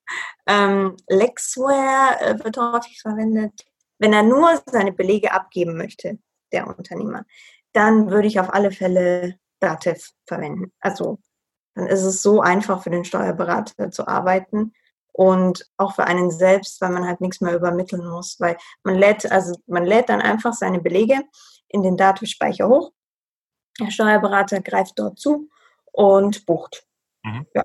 [0.46, 3.64] ähm, Lexware äh, wird häufig verwendet.
[3.98, 6.18] Wenn er nur seine Belege abgeben möchte,
[6.52, 7.24] der Unternehmer,
[7.72, 10.72] dann würde ich auf alle Fälle Datev verwenden.
[10.80, 11.18] Also
[11.74, 14.72] dann ist es so einfach für den Steuerberater zu arbeiten
[15.12, 19.30] und auch für einen selbst, weil man halt nichts mehr übermitteln muss, weil man lädt,
[19.30, 21.22] also man lädt dann einfach seine Belege
[21.68, 22.92] in den Datenspeicher hoch.
[23.80, 25.48] Der Steuerberater greift dort zu
[25.92, 26.86] und bucht.
[27.22, 27.46] Mhm.
[27.54, 27.64] Ja.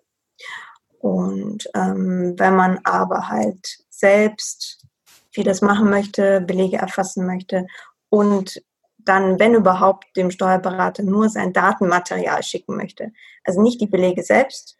[1.01, 4.85] Und ähm, wenn man aber halt selbst
[5.31, 7.65] vieles machen möchte, Belege erfassen möchte
[8.09, 8.61] und
[8.99, 13.11] dann, wenn überhaupt, dem Steuerberater nur sein Datenmaterial schicken möchte.
[13.43, 14.77] Also nicht die Belege selbst,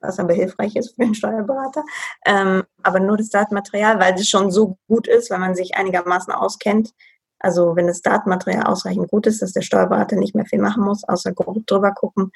[0.00, 1.82] was aber hilfreich ist für den Steuerberater,
[2.24, 6.32] ähm, aber nur das Datenmaterial, weil es schon so gut ist, wenn man sich einigermaßen
[6.32, 6.92] auskennt.
[7.40, 11.02] Also wenn das Datenmaterial ausreichend gut ist, dass der Steuerberater nicht mehr viel machen muss,
[11.02, 12.30] außer grob drüber gucken,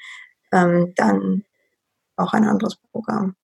[0.51, 1.45] ähm, dann
[2.19, 3.35] auch ein anderes Programm.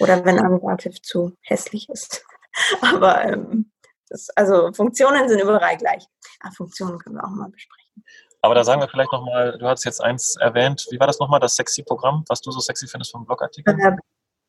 [0.00, 2.24] Oder wenn ein Dativ zu hässlich ist.
[2.82, 3.70] Aber ähm,
[4.08, 6.06] das, also Funktionen sind überall gleich.
[6.40, 8.04] Ah, Funktionen können wir auch mal besprechen.
[8.40, 11.40] Aber da sagen wir vielleicht nochmal, du hast jetzt eins erwähnt, wie war das nochmal,
[11.40, 13.76] das sexy Programm, was du so sexy findest vom Blogartikel?
[13.80, 13.96] Äh,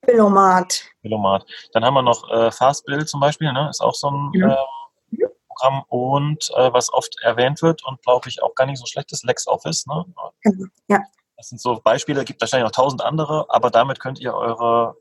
[0.05, 0.83] Billomat.
[1.01, 1.45] Billomat.
[1.73, 3.67] Dann haben wir noch äh, Fastbill zum Beispiel, ne?
[3.69, 4.49] ist auch so ein mhm.
[4.49, 8.85] äh, Programm und äh, was oft erwähnt wird und glaube ich auch gar nicht so
[8.85, 9.87] schlecht ist, LexOffice.
[9.87, 10.05] Ne?
[10.43, 10.99] Genau, ja.
[11.39, 14.97] Das sind so Beispiele, gibt wahrscheinlich noch tausend andere, aber damit könnt ihr eure,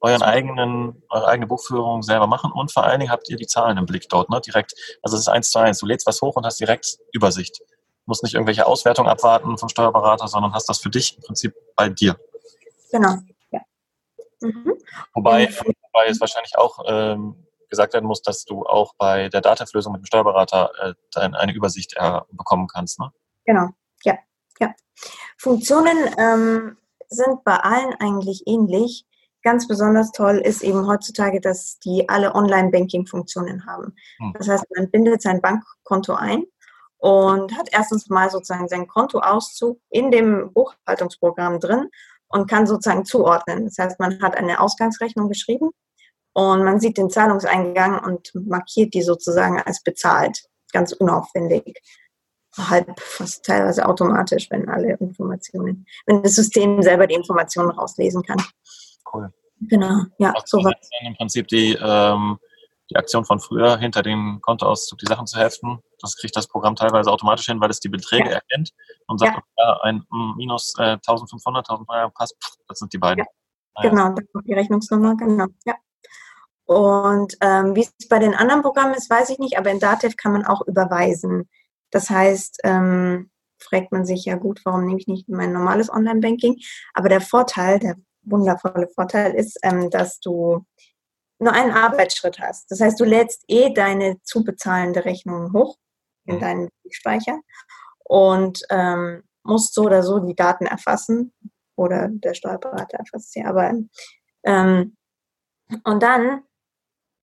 [0.00, 3.78] euren eigenen, eure eigene Buchführung selber machen und vor allen Dingen habt ihr die Zahlen
[3.78, 4.74] im Blick dort, ne, direkt.
[5.02, 5.78] Also es ist eins zu eins.
[5.78, 7.60] Du lädst was hoch und hast direkt Übersicht.
[7.60, 11.54] Du musst nicht irgendwelche Auswertungen abwarten vom Steuerberater, sondern hast das für dich im Prinzip
[11.74, 12.20] bei dir.
[12.92, 13.14] Genau,
[13.50, 13.60] ja.
[14.42, 14.74] Mhm.
[15.14, 19.94] Wobei, wobei es wahrscheinlich auch ähm, gesagt werden muss, dass du auch bei der Datenlösung
[19.94, 23.00] mit dem Steuerberater äh, eine Übersicht äh, bekommen kannst.
[23.00, 23.10] Ne?
[23.46, 23.70] Genau,
[24.02, 24.18] ja.
[25.44, 26.78] Funktionen ähm,
[27.10, 29.04] sind bei allen eigentlich ähnlich.
[29.42, 33.94] Ganz besonders toll ist eben heutzutage, dass die alle Online-Banking-Funktionen haben.
[34.20, 34.32] Hm.
[34.38, 36.44] Das heißt, man bindet sein Bankkonto ein
[36.96, 41.90] und hat erstens mal sozusagen sein Kontoauszug in dem Buchhaltungsprogramm drin
[42.28, 43.66] und kann sozusagen zuordnen.
[43.66, 45.72] Das heißt, man hat eine Ausgangsrechnung geschrieben
[46.32, 50.42] und man sieht den Zahlungseingang und markiert die sozusagen als bezahlt.
[50.72, 51.82] Ganz unaufwendig
[52.56, 58.42] halb fast teilweise automatisch, wenn alle Informationen, wenn das System selber die Informationen rauslesen kann.
[59.12, 59.32] Cool.
[59.60, 60.32] Genau, ja.
[60.44, 60.74] so was.
[61.06, 62.38] Im Prinzip die, ähm,
[62.90, 65.78] die Aktion von früher, hinter dem Kontoauszug die Sachen zu heften.
[66.00, 68.36] Das kriegt das Programm teilweise automatisch hin, weil es die Beträge ja.
[68.36, 68.70] erkennt
[69.06, 69.80] und sagt, ja.
[69.82, 70.04] ein
[70.36, 72.36] minus äh, 1500, 1300 passt,
[72.68, 73.24] das sind die beiden.
[73.76, 73.88] Ja.
[73.88, 75.46] Genau, das ist die Rechnungsnummer, genau.
[75.64, 75.74] Ja.
[76.66, 80.16] Und ähm, wie es bei den anderen Programmen ist, weiß ich nicht, aber in Datev
[80.16, 81.48] kann man auch überweisen.
[81.94, 83.30] Das heißt, ähm,
[83.60, 86.58] fragt man sich ja gut, warum nehme ich nicht mein normales Online-Banking?
[86.92, 90.66] Aber der Vorteil, der wundervolle Vorteil ist, ähm, dass du
[91.38, 92.68] nur einen Arbeitsschritt hast.
[92.72, 95.76] Das heißt, du lädst eh deine zu bezahlende Rechnung hoch
[96.24, 96.40] in mhm.
[96.40, 97.38] deinen Speicher
[98.02, 101.32] und ähm, musst so oder so die Daten erfassen
[101.76, 103.44] oder der Steuerberater erfasst sie.
[103.44, 103.72] Aber
[104.42, 104.96] ähm,
[105.84, 106.42] und dann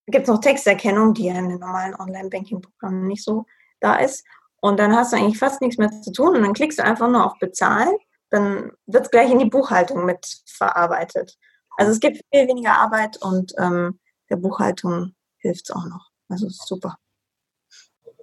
[0.07, 3.45] gibt es noch Texterkennung, die ja in den normalen Online-Banking-Programmen nicht so
[3.81, 4.23] da ist.
[4.61, 7.09] Und dann hast du eigentlich fast nichts mehr zu tun und dann klickst du einfach
[7.09, 7.97] nur auf Bezahlen,
[8.29, 11.37] dann wird es gleich in die Buchhaltung mit verarbeitet.
[11.77, 16.09] Also es gibt viel weniger Arbeit und ähm, der Buchhaltung hilft es auch noch.
[16.29, 16.97] Also super.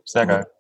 [0.05, 0.51] Sehr geil.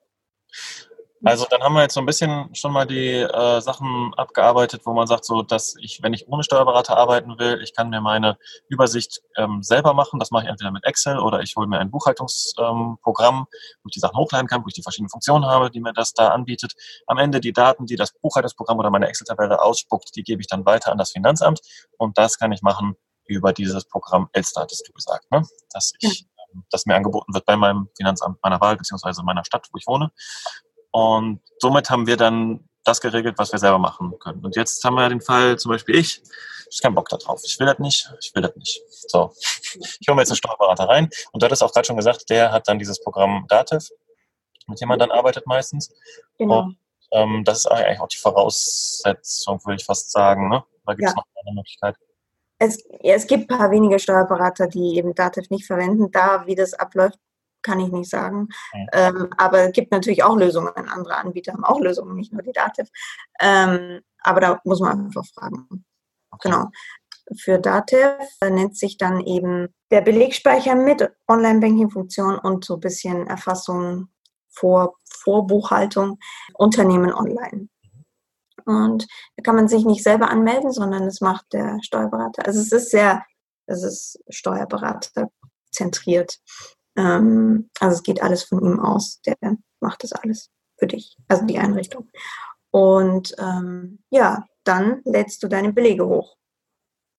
[1.24, 4.92] Also dann haben wir jetzt so ein bisschen schon mal die äh, Sachen abgearbeitet, wo
[4.92, 8.38] man sagt, so dass ich, wenn ich ohne Steuerberater arbeiten will, ich kann mir meine
[8.68, 10.20] Übersicht ähm, selber machen.
[10.20, 13.46] Das mache ich entweder mit Excel oder ich hole mir ein Buchhaltungsprogramm, ähm,
[13.82, 16.12] wo ich die Sachen hochladen kann, wo ich die verschiedenen Funktionen habe, die mir das
[16.12, 16.74] da anbietet.
[17.06, 20.64] Am Ende die Daten, die das Buchhaltungsprogramm oder meine Excel-Tabelle ausspuckt, die gebe ich dann
[20.66, 21.60] weiter an das Finanzamt
[21.98, 25.42] und das kann ich machen über dieses Programm Elster, hattest du gesagt, ne?
[25.72, 29.66] dass ich ähm, das mir angeboten wird bei meinem Finanzamt meiner Wahl beziehungsweise meiner Stadt,
[29.72, 30.10] wo ich wohne.
[30.90, 34.44] Und somit haben wir dann das geregelt, was wir selber machen können.
[34.44, 36.22] Und jetzt haben wir den Fall, zum Beispiel ich,
[36.70, 37.40] ich keinen Bock darauf.
[37.44, 38.82] Ich will das nicht, ich will das nicht.
[38.88, 41.08] So, ich hole mir jetzt einen Steuerberater rein.
[41.32, 43.90] Und du hattest auch gerade schon gesagt, der hat dann dieses Programm Dativ,
[44.66, 45.92] mit dem man dann arbeitet meistens.
[46.38, 46.60] Genau.
[46.60, 46.78] Und
[47.12, 50.48] ähm, das ist eigentlich auch die Voraussetzung, würde ich fast sagen.
[50.48, 50.62] Ne?
[50.86, 51.16] Da gibt es ja.
[51.16, 51.96] noch eine Möglichkeit.
[52.58, 56.10] Es, es gibt ein paar wenige Steuerberater, die eben Dativ nicht verwenden.
[56.10, 57.18] Da, wie das abläuft,
[57.68, 58.48] kann ich nicht sagen.
[58.92, 60.72] Ähm, aber es gibt natürlich auch Lösungen.
[60.74, 62.88] Andere Anbieter haben auch Lösungen, nicht nur die Dativ.
[63.40, 65.84] Ähm, aber da muss man einfach fragen.
[66.30, 66.48] Okay.
[66.48, 66.70] Genau.
[67.36, 68.08] Für Dativ
[68.42, 74.08] nennt sich dann eben der Belegspeicher mit Online-Banking-Funktion und so ein bisschen Erfassung
[74.48, 76.18] vor Vorbuchhaltung
[76.54, 77.68] Unternehmen online.
[78.64, 82.46] Und da kann man sich nicht selber anmelden, sondern das macht der Steuerberater.
[82.46, 83.24] Also es ist sehr,
[83.66, 85.30] es ist Steuerberater
[85.70, 86.38] zentriert.
[86.98, 89.20] Ähm, also es geht alles von ihm aus.
[89.22, 89.36] Der
[89.80, 92.10] macht das alles für dich, also die Einrichtung.
[92.70, 96.36] Und ähm, ja, dann lädst du deine Belege hoch.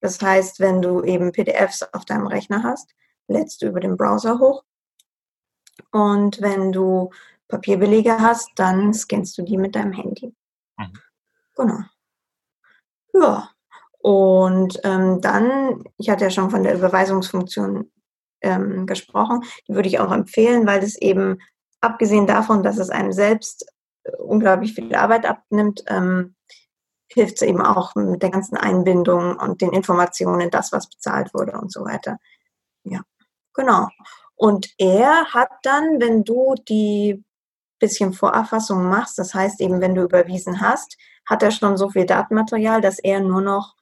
[0.00, 2.94] Das heißt, wenn du eben PDFs auf deinem Rechner hast,
[3.26, 4.64] lädst du über den Browser hoch.
[5.92, 7.10] Und wenn du
[7.48, 10.34] Papierbelege hast, dann scannst du die mit deinem Handy.
[10.78, 10.92] Mhm.
[11.56, 11.78] Genau.
[13.14, 13.50] Ja.
[13.98, 17.90] Und ähm, dann, ich hatte ja schon von der Überweisungsfunktion
[18.42, 19.42] ähm, gesprochen.
[19.68, 21.38] Die würde ich auch empfehlen, weil das eben,
[21.80, 23.66] abgesehen davon, dass es einem selbst
[24.04, 26.34] äh, unglaublich viel Arbeit abnimmt, ähm,
[27.12, 31.52] hilft es eben auch mit der ganzen Einbindung und den Informationen, das, was bezahlt wurde
[31.52, 32.18] und so weiter.
[32.84, 33.00] Ja,
[33.52, 33.88] genau.
[34.36, 37.24] Und er hat dann, wenn du die
[37.80, 42.06] bisschen Vorerfassung machst, das heißt eben, wenn du überwiesen hast, hat er schon so viel
[42.06, 43.74] Datenmaterial, dass er nur noch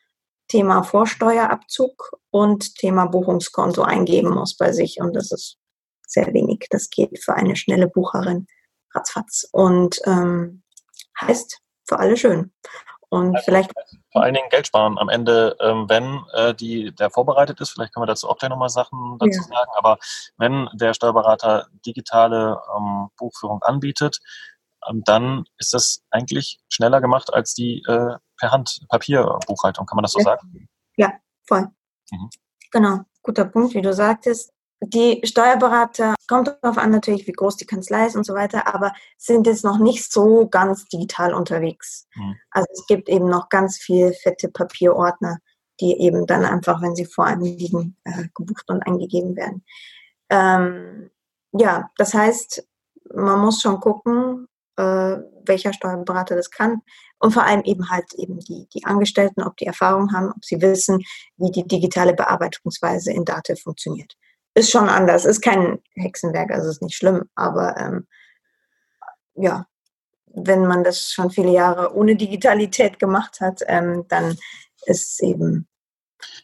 [0.49, 5.01] Thema Vorsteuerabzug und Thema Buchungskonto eingeben muss bei sich.
[5.01, 5.59] Und das ist
[6.07, 6.67] sehr wenig.
[6.71, 8.47] Das geht für eine schnelle Bucherin
[8.95, 9.49] ratzfatz.
[9.53, 10.63] Und ähm,
[11.21, 12.53] heißt für alle schön.
[13.11, 13.73] Und also vielleicht.
[14.13, 17.95] Vor allen Dingen Geld sparen am Ende, ähm, wenn äh, die, der vorbereitet ist, vielleicht
[17.95, 19.57] können wir dazu auch gleich nochmal Sachen dazu ja.
[19.57, 19.99] sagen, aber
[20.37, 24.21] wenn der Steuerberater digitale ähm, Buchführung anbietet,
[25.05, 29.87] dann ist das eigentlich schneller gemacht als die äh, per Hand Papierbuchhaltung.
[29.87, 30.25] Kann man das so ja.
[30.25, 30.69] sagen?
[30.97, 31.13] Ja,
[31.47, 31.69] voll.
[32.11, 32.31] Mhm.
[32.71, 34.53] Genau, guter Punkt, wie du sagtest.
[34.81, 38.93] Die Steuerberater, kommt darauf an natürlich, wie groß die Kanzlei ist und so weiter, aber
[39.17, 42.07] sind jetzt noch nicht so ganz digital unterwegs.
[42.15, 42.37] Mhm.
[42.51, 45.39] Also es gibt eben noch ganz viel fette Papierordner,
[45.81, 49.65] die eben dann einfach, wenn sie vor einem liegen, äh, gebucht und eingegeben werden.
[50.31, 51.11] Ähm,
[51.53, 52.65] ja, das heißt,
[53.15, 54.47] man muss schon gucken,
[54.79, 56.81] äh, welcher Steuerberater das kann.
[57.19, 60.63] Und vor allem eben halt eben die, die Angestellten, ob die Erfahrung haben, ob sie
[60.63, 61.03] wissen,
[61.37, 64.15] wie die digitale Bearbeitungsweise in Date funktioniert.
[64.55, 68.07] Ist schon anders, ist kein Hexenwerk, also ist nicht schlimm, aber ähm,
[69.35, 69.67] ja,
[70.27, 74.37] wenn man das schon viele Jahre ohne Digitalität gemacht hat, ähm, dann
[74.87, 75.67] ist es eben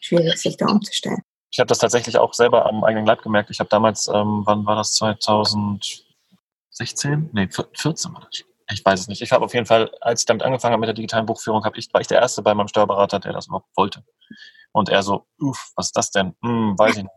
[0.01, 1.21] schwierig, sich da umzustellen.
[1.51, 3.49] Ich habe das tatsächlich auch selber am eigenen Leib gemerkt.
[3.49, 6.04] Ich habe damals, ähm, wann war das, 2000,
[6.75, 7.29] 16?
[7.33, 8.43] Nee, 14 war das.
[8.71, 9.21] Ich weiß es nicht.
[9.21, 11.77] Ich habe auf jeden Fall, als ich damit angefangen habe mit der digitalen Buchführung, habe
[11.77, 14.03] ich, war ich der Erste bei meinem Steuerberater, der das überhaupt wollte.
[14.71, 16.35] Und er so, uff, was ist das denn?
[16.41, 17.13] Hm, weiß ich nicht.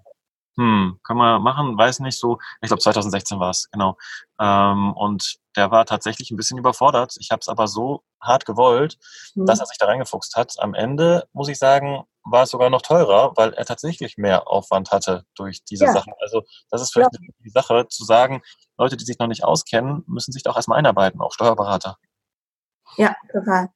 [0.58, 3.96] Hm, können wir machen, weiß nicht so, ich glaube 2016 war es, genau.
[4.40, 7.14] Ähm, und der war tatsächlich ein bisschen überfordert.
[7.20, 8.98] Ich habe es aber so hart gewollt,
[9.36, 9.46] mhm.
[9.46, 10.54] dass er sich da reingefuchst hat.
[10.58, 14.90] Am Ende, muss ich sagen, war es sogar noch teurer, weil er tatsächlich mehr Aufwand
[14.90, 15.92] hatte durch diese ja.
[15.92, 16.12] Sachen.
[16.18, 17.20] Also das ist vielleicht ja.
[17.38, 18.42] die Sache, zu sagen,
[18.76, 21.98] Leute, die sich noch nicht auskennen, müssen sich doch erstmal einarbeiten, auch Steuerberater.
[22.96, 23.68] Ja, total.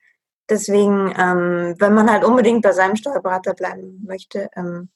[0.50, 4.90] Deswegen, ähm, wenn man halt unbedingt bei seinem Steuerberater bleiben möchte, ähm,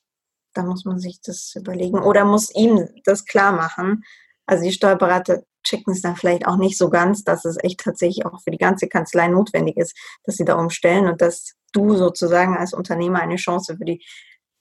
[0.57, 4.05] da muss man sich das überlegen oder muss ihm das klar machen.
[4.47, 8.25] Also die Steuerberater checken es dann vielleicht auch nicht so ganz, dass es echt tatsächlich
[8.25, 12.57] auch für die ganze Kanzlei notwendig ist, dass sie da umstellen und dass du sozusagen
[12.57, 14.05] als Unternehmer eine Chance für die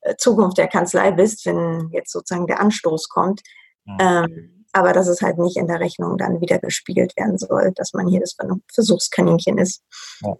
[0.01, 3.41] äh, Zukunft der Kanzlei bist, wenn jetzt sozusagen der Anstoß kommt.
[3.85, 3.97] Mhm.
[3.99, 7.93] Ähm, aber dass es halt nicht in der Rechnung dann wieder gespiegelt werden soll, dass
[7.93, 8.35] man hier das
[8.73, 9.83] Versuchskaninchen ist.
[10.21, 10.35] Ja.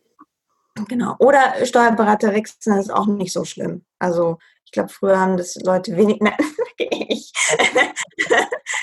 [0.89, 1.15] Genau.
[1.20, 3.86] Oder Steuerberater wechseln ist auch nicht so schlimm.
[3.98, 6.19] Also ich glaube, früher haben das Leute wenig.
[6.21, 6.36] Nein,
[6.78, 7.32] ich.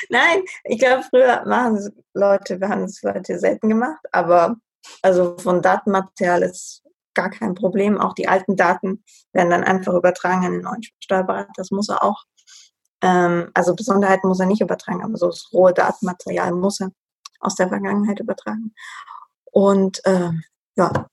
[0.09, 4.57] Nein, ich glaube, früher machen es Leute, wir haben es Leute selten gemacht, aber
[5.03, 6.83] also von Datenmaterial ist
[7.14, 8.01] gar kein Problem.
[8.01, 11.53] Auch die alten Daten werden dann einfach übertragen an den neuen Steuerberater.
[11.57, 12.25] Das muss er auch.
[13.03, 16.90] Ähm, also Besonderheiten muss er nicht übertragen, aber so das rohe Datenmaterial muss er
[17.40, 18.75] aus der Vergangenheit übertragen.
[19.51, 20.42] Und ähm,
[20.77, 21.07] ja,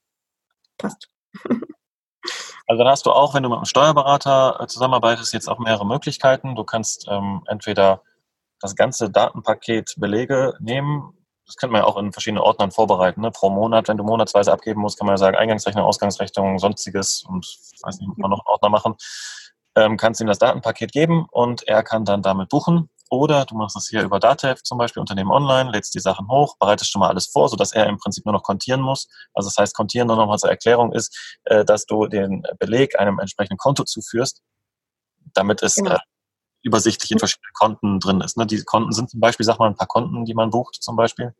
[0.78, 1.10] passt.
[2.68, 5.86] Also dann hast du auch, wenn du mit einem Steuerberater äh, zusammenarbeitest, jetzt auch mehrere
[5.86, 6.56] Möglichkeiten.
[6.56, 8.04] Du kannst ähm, entweder
[8.60, 11.14] das ganze Datenpaket Belege nehmen.
[11.46, 13.22] Das könnte man ja auch in verschiedenen Ordnern vorbereiten.
[13.22, 13.32] Ne?
[13.32, 17.46] Pro Monat, wenn du monatsweise abgeben musst, kann man ja sagen, Eingangsrechnung, Ausgangsrechnung, sonstiges und
[17.82, 18.96] weiß nicht, muss man noch einen Ordner machen.
[19.76, 22.90] Ähm, kannst ihm das Datenpaket geben und er kann dann damit buchen.
[23.10, 26.58] Oder du machst das hier über Datev zum Beispiel, Unternehmen online, lädst die Sachen hoch,
[26.60, 29.08] bereitest schon mal alles vor, sodass er im Prinzip nur noch kontieren muss.
[29.34, 33.00] Also das heißt, kontieren nur noch mal zur Erklärung ist, äh, dass du den Beleg
[33.00, 34.42] einem entsprechenden Konto zuführst,
[35.34, 35.96] damit es genau.
[35.96, 36.00] äh,
[36.62, 38.38] übersichtlich in verschiedenen Konten drin ist.
[38.38, 38.46] Ne?
[38.46, 41.34] Die Konten sind zum Beispiel, sag mal, ein paar Konten, die man bucht zum Beispiel.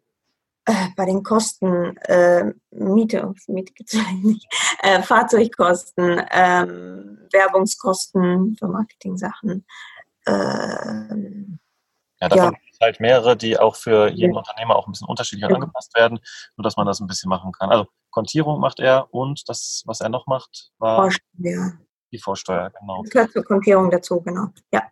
[0.66, 4.48] Äh, bei den Kosten, äh, Miete, Miete es nicht,
[4.84, 9.66] äh, Fahrzeugkosten, ähm, Werbungskosten für Marketing-Sachen,
[10.28, 11.49] ähm,
[12.22, 12.52] ja, davon ja.
[12.52, 14.40] gibt es halt mehrere, die auch für jeden ja.
[14.40, 15.56] Unternehmer auch ein bisschen unterschiedlich ja.
[15.56, 16.20] angepasst werden,
[16.58, 17.70] nur dass man das ein bisschen machen kann.
[17.70, 21.74] Also Kontierung macht er und das, was er noch macht, war Vorsteuer.
[22.12, 23.04] die Vorsteuer, genau.
[23.04, 24.48] Gehört zur Kontierung dazu, genau.
[24.74, 24.84] Ja.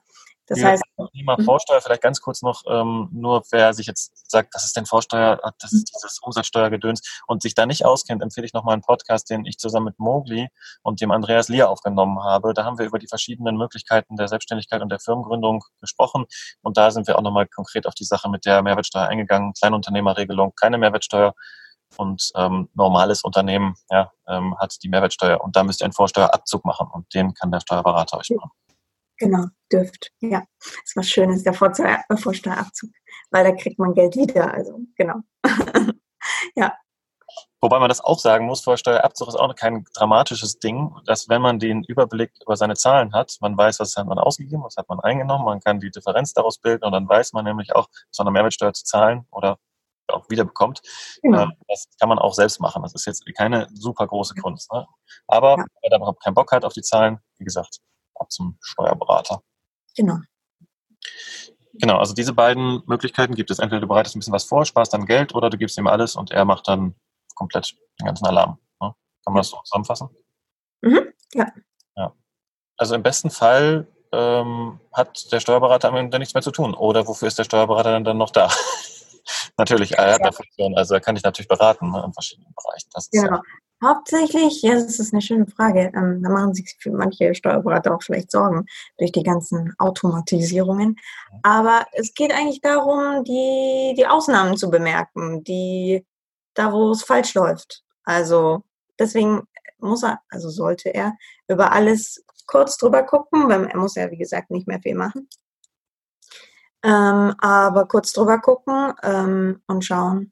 [0.47, 0.83] Das heißt,
[1.13, 1.43] Thema mhm.
[1.43, 5.39] Vorsteuer vielleicht ganz kurz noch, ähm, nur wer sich jetzt sagt, was ist denn Vorsteuer,
[5.43, 9.29] ah, das ist dieses Umsatzsteuergedöns und sich da nicht auskennt, empfehle ich nochmal einen Podcast,
[9.29, 10.47] den ich zusammen mit Mogli
[10.83, 12.53] und dem Andreas Lier aufgenommen habe.
[12.53, 16.25] Da haben wir über die verschiedenen Möglichkeiten der Selbstständigkeit und der Firmengründung gesprochen
[16.61, 19.53] und da sind wir auch nochmal konkret auf die Sache mit der Mehrwertsteuer eingegangen.
[19.53, 21.33] Kleinunternehmerregelung, keine Mehrwertsteuer
[21.95, 26.65] und ähm, normales Unternehmen ja, ähm, hat die Mehrwertsteuer und da müsst ihr einen Vorsteuerabzug
[26.65, 28.51] machen und den kann der Steuerberater euch machen.
[29.17, 30.11] Genau, dürft.
[30.19, 30.43] Ja,
[30.83, 32.91] ist was Schönes, der Vorsteuerabzug,
[33.31, 34.53] weil da kriegt man Geld wieder.
[34.53, 35.15] Also, genau.
[36.55, 36.73] ja.
[37.59, 41.57] Wobei man das auch sagen muss, Vorsteuerabzug ist auch kein dramatisches Ding, dass wenn man
[41.57, 44.99] den Überblick über seine Zahlen hat, man weiß, was hat man ausgegeben, was hat man
[44.99, 48.27] eingenommen, man kann die Differenz daraus bilden und dann weiß man nämlich auch, was man
[48.27, 49.57] an Mehrwertsteuer zu zahlen oder
[50.07, 50.81] auch wiederbekommt.
[51.21, 51.43] Genau.
[51.43, 52.83] Ähm, das kann man auch selbst machen.
[52.83, 54.71] Das ist jetzt keine super große Kunst.
[54.71, 54.85] Ne?
[55.27, 55.65] Aber ja.
[55.81, 57.79] wer da überhaupt keinen Bock hat auf die Zahlen, wie gesagt,
[58.19, 59.41] ab zum Steuerberater.
[59.95, 60.17] Genau.
[61.73, 63.59] Genau, also diese beiden Möglichkeiten gibt es.
[63.59, 66.15] Entweder du bereitest ein bisschen was vor, sparst dann Geld oder du gibst ihm alles
[66.15, 66.95] und er macht dann
[67.35, 68.57] komplett den ganzen Alarm.
[68.81, 68.93] Ne?
[69.23, 70.09] Kann man das so zusammenfassen?
[70.81, 71.45] Mhm, ja.
[71.95, 72.13] ja.
[72.77, 76.73] Also im besten Fall ähm, hat der Steuerberater am Ende nichts mehr zu tun.
[76.73, 78.49] Oder wofür ist der Steuerberater dann, dann noch da?
[79.57, 80.25] natürlich, er hat ja.
[80.25, 82.89] eine Funktion, also er kann dich natürlich beraten ne, in verschiedenen Bereichen.
[83.11, 83.35] genau.
[83.35, 83.41] Ja
[83.83, 85.91] Hauptsächlich, ja, das ist eine schöne Frage.
[85.95, 88.65] Ähm, da machen sich für manche Steuerberater auch vielleicht Sorgen
[88.97, 90.95] durch die ganzen Automatisierungen.
[91.43, 96.03] Aber es geht eigentlich darum, die, die Ausnahmen zu bemerken, die
[96.55, 97.83] da, wo es falsch läuft.
[98.03, 98.63] Also
[98.97, 99.43] deswegen
[99.77, 101.13] muss er, also sollte er
[101.47, 105.29] über alles kurz drüber gucken, weil er muss ja, wie gesagt, nicht mehr viel machen.
[106.83, 110.31] Ähm, aber kurz drüber gucken ähm, und schauen.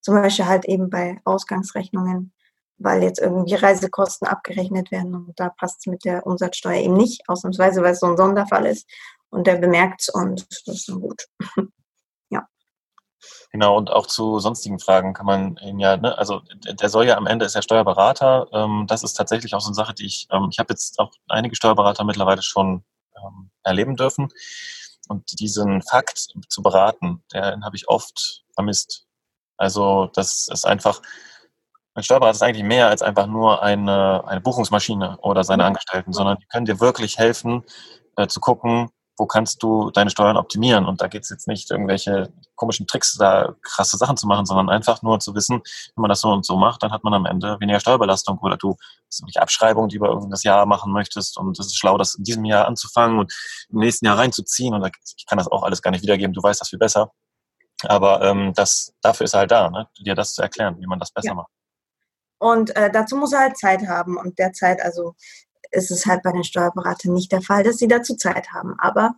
[0.00, 2.32] Zum Beispiel halt eben bei Ausgangsrechnungen
[2.78, 7.28] weil jetzt irgendwie Reisekosten abgerechnet werden und da passt es mit der Umsatzsteuer eben nicht,
[7.28, 8.88] ausnahmsweise, weil es so ein Sonderfall ist
[9.30, 11.26] und der bemerkt es und das ist dann gut.
[12.30, 12.46] ja.
[13.50, 17.16] Genau, und auch zu sonstigen Fragen kann man ihn ja, ne, also der soll ja
[17.16, 18.48] am Ende ist ja Steuerberater.
[18.52, 21.12] Ähm, das ist tatsächlich auch so eine Sache, die ich, ähm, ich habe jetzt auch
[21.28, 22.84] einige Steuerberater mittlerweile schon
[23.16, 24.28] ähm, erleben dürfen.
[25.08, 29.06] Und diesen Fakt zu beraten, den habe ich oft vermisst.
[29.56, 31.02] Also das ist einfach,
[31.94, 36.38] ein Steuerberater ist eigentlich mehr als einfach nur eine, eine Buchungsmaschine oder seine Angestellten, sondern
[36.38, 37.64] die können dir wirklich helfen,
[38.16, 40.86] äh, zu gucken, wo kannst du deine Steuern optimieren?
[40.86, 44.70] Und da geht es jetzt nicht, irgendwelche komischen Tricks, da krasse Sachen zu machen, sondern
[44.70, 45.60] einfach nur zu wissen,
[45.94, 48.56] wenn man das so und so macht, dann hat man am Ende weniger Steuerbelastung oder
[48.56, 48.76] du
[49.06, 52.14] hast irgendwelche Abschreibungen, die du über das Jahr machen möchtest und es ist schlau, das
[52.14, 53.32] in diesem Jahr anzufangen und
[53.68, 56.60] im nächsten Jahr reinzuziehen und ich kann das auch alles gar nicht wiedergeben, du weißt
[56.60, 57.10] das viel besser.
[57.84, 59.88] Aber ähm, das, dafür ist er halt da, ne?
[59.98, 61.34] dir das zu erklären, wie man das besser ja.
[61.34, 61.50] macht.
[62.42, 64.16] Und äh, dazu muss er halt Zeit haben.
[64.16, 65.14] Und derzeit, also
[65.70, 68.74] ist es halt bei den Steuerberatern nicht der Fall, dass sie dazu Zeit haben.
[68.78, 69.14] Aber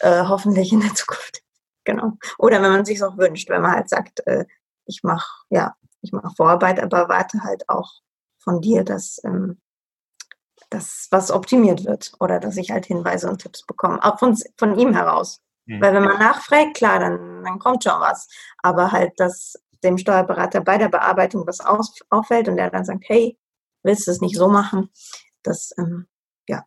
[0.00, 1.42] äh, hoffentlich in der Zukunft.
[1.84, 2.12] Genau.
[2.38, 4.46] Oder wenn man sich auch wünscht, wenn man halt sagt, äh,
[4.86, 7.90] ich mache ja, ich mache Vorarbeit, aber warte halt auch
[8.38, 9.60] von dir, dass ähm,
[10.70, 14.78] dass was optimiert wird oder dass ich halt Hinweise und Tipps bekomme, auch von, von
[14.78, 15.42] ihm heraus.
[15.66, 15.82] Mhm.
[15.82, 18.26] Weil wenn man nachfragt, klar, dann, dann kommt schon was.
[18.62, 23.04] Aber halt, dass dem Steuerberater bei der Bearbeitung was auf, auffällt und der dann sagt,
[23.08, 23.38] hey,
[23.82, 24.90] willst du es nicht so machen?
[25.42, 26.06] Das, ähm,
[26.48, 26.64] ja,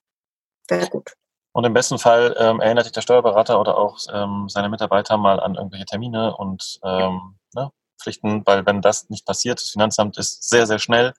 [0.67, 1.13] wäre gut.
[1.53, 5.39] Und im besten Fall ähm, erinnert sich der Steuerberater oder auch ähm, seine Mitarbeiter mal
[5.39, 10.49] an irgendwelche Termine und ähm, ne, Pflichten, weil wenn das nicht passiert, das Finanzamt ist
[10.49, 11.13] sehr, sehr schnell,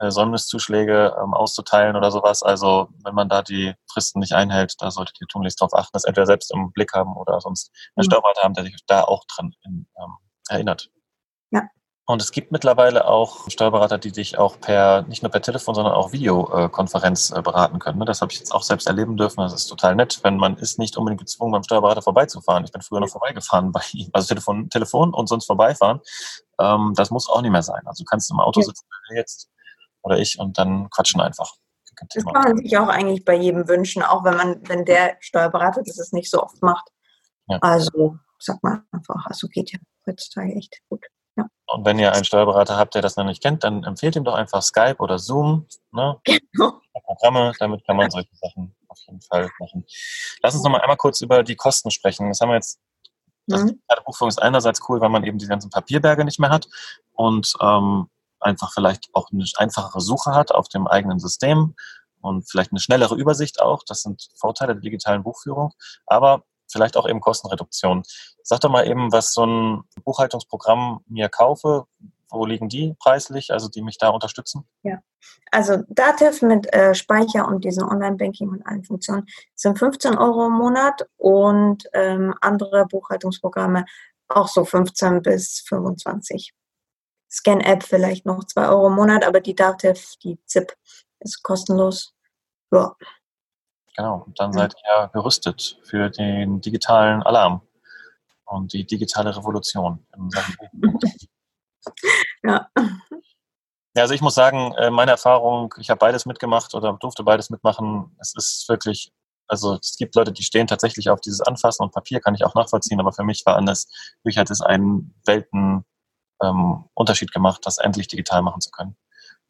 [0.00, 2.42] äh, Säumniszuschläge ähm, auszuteilen oder sowas.
[2.42, 6.04] Also wenn man da die Fristen nicht einhält, da solltet ihr tunlichst darauf achten, das
[6.04, 8.10] entweder selbst im Blick haben oder sonst einen mhm.
[8.10, 10.16] Steuerberater haben, der sich da auch dran in, ähm,
[10.48, 10.90] erinnert.
[11.50, 11.62] Ja.
[12.06, 15.94] Und es gibt mittlerweile auch Steuerberater, die dich auch per, nicht nur per Telefon, sondern
[15.94, 18.00] auch Videokonferenz äh, beraten können.
[18.00, 18.04] Ne?
[18.04, 19.40] Das habe ich jetzt auch selbst erleben dürfen.
[19.40, 22.64] Das ist total nett, wenn man ist nicht unbedingt gezwungen, beim Steuerberater vorbeizufahren.
[22.64, 24.10] Ich bin früher noch vorbeigefahren bei ihm.
[24.12, 26.00] Also Telefon, Telefon und sonst vorbeifahren.
[26.58, 27.82] Ähm, das muss auch nicht mehr sein.
[27.86, 29.48] Also du kannst im Auto sitzen jetzt
[30.02, 31.54] oder ich und dann quatschen einfach.
[32.08, 35.82] Das kann man sich auch eigentlich bei jedem wünschen, auch wenn man, wenn der Steuerberater
[35.84, 36.88] das nicht so oft macht.
[37.46, 37.58] Ja.
[37.60, 41.04] Also sag mal einfach, also geht ja heutzutage echt gut.
[41.40, 41.74] Ja.
[41.74, 44.34] Und wenn ihr einen Steuerberater habt, der das noch nicht kennt, dann empfehlt ihm doch
[44.34, 45.66] einfach Skype oder Zoom.
[45.92, 46.18] Ne?
[46.52, 46.80] Genau.
[47.04, 49.84] Programme, damit kann man solche Sachen auf jeden Fall machen.
[50.42, 52.28] Lass uns noch mal einmal kurz über die Kosten sprechen.
[52.28, 52.78] Das haben wir jetzt.
[53.46, 53.80] Das mhm.
[54.04, 56.68] Buchführung ist einerseits cool, weil man eben die ganzen Papierberge nicht mehr hat
[57.12, 61.74] und ähm, einfach vielleicht auch eine einfachere Suche hat auf dem eigenen System
[62.20, 63.82] und vielleicht eine schnellere Übersicht auch.
[63.86, 65.72] Das sind Vorteile der digitalen Buchführung.
[66.06, 68.02] Aber vielleicht auch eben Kostenreduktion.
[68.42, 71.84] Sag doch mal eben, was so ein Buchhaltungsprogramm mir kaufe.
[72.32, 74.64] Wo liegen die preislich, also die mich da unterstützen?
[74.84, 75.00] Ja,
[75.50, 80.52] also Dativ mit äh, Speicher und diesem Online-Banking und allen Funktionen sind 15 Euro im
[80.52, 83.84] Monat und ähm, andere Buchhaltungsprogramme
[84.28, 86.54] auch so 15 bis 25.
[87.30, 90.72] Scan-App vielleicht noch 2 Euro im Monat, aber die Dativ, die ZIP,
[91.20, 92.14] ist kostenlos.
[92.72, 92.94] Ja.
[94.00, 97.60] Genau, und dann seid ihr gerüstet für den digitalen Alarm
[98.46, 100.06] und die digitale Revolution.
[102.42, 102.66] ja.
[103.94, 107.50] Ja, also ich muss sagen, äh, meine Erfahrung, ich habe beides mitgemacht oder durfte beides
[107.50, 108.16] mitmachen.
[108.18, 109.12] Es ist wirklich,
[109.48, 112.54] also es gibt Leute, die stehen tatsächlich auf dieses Anfassen und Papier, kann ich auch
[112.54, 113.86] nachvollziehen, aber für mich war anders.
[114.24, 115.84] Mich hat es einen Welten
[116.42, 116.86] ähm,
[117.34, 118.96] gemacht, das endlich digital machen zu können.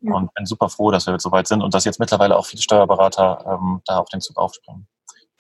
[0.01, 0.15] Ja.
[0.15, 2.47] Und bin super froh, dass wir jetzt so weit sind und dass jetzt mittlerweile auch
[2.47, 4.89] viele Steuerberater ähm, da auf den Zug aufspringen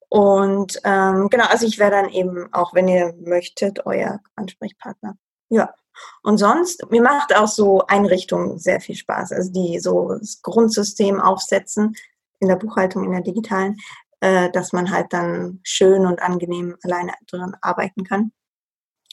[0.09, 5.17] Und ähm, genau, also ich wäre dann eben auch, wenn ihr möchtet, euer Ansprechpartner.
[5.49, 5.75] Ja.
[6.23, 9.33] Und sonst, mir macht auch so Einrichtungen sehr viel Spaß.
[9.33, 11.95] Also die so das Grundsystem aufsetzen
[12.41, 13.77] in der Buchhaltung, in der digitalen,
[14.21, 18.33] äh, dass man halt dann schön und angenehm alleine drin arbeiten kann.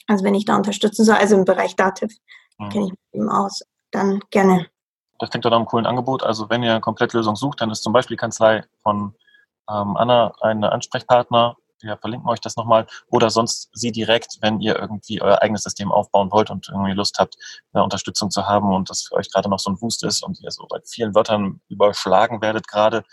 [0.06, 2.12] Also wenn ich da unterstützen soll, also im Bereich Dativ,
[2.58, 2.68] mhm.
[2.70, 4.66] kenne ich mich eben aus, dann gerne.
[5.18, 6.22] Das klingt doch nach einem coolen Angebot.
[6.22, 9.14] Also wenn ihr eine Komplettlösung sucht, dann ist zum Beispiel die Kanzlei von
[9.68, 12.86] ähm, Anna ein Ansprechpartner wir verlinken euch das nochmal.
[13.08, 17.18] Oder sonst sie direkt, wenn ihr irgendwie euer eigenes System aufbauen wollt und irgendwie Lust
[17.18, 17.36] habt,
[17.72, 20.40] eine Unterstützung zu haben und das für euch gerade noch so ein Boost ist und
[20.40, 23.04] ihr so bei vielen Wörtern überschlagen werdet gerade.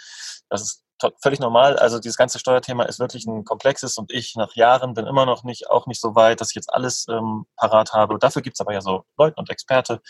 [0.49, 0.84] Das ist
[1.22, 1.78] völlig normal.
[1.78, 5.43] Also dieses ganze Steuerthema ist wirklich ein komplexes und ich nach Jahren bin immer noch
[5.43, 8.18] nicht, auch nicht so weit, dass ich jetzt alles ähm, parat habe.
[8.20, 10.01] Dafür gibt's aber ja so Leute und Experte.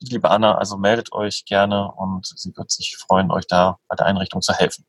[0.00, 4.06] Liebe Anna, also meldet euch gerne und sie wird sich freuen, euch da bei der
[4.06, 4.84] Einrichtung zu helfen.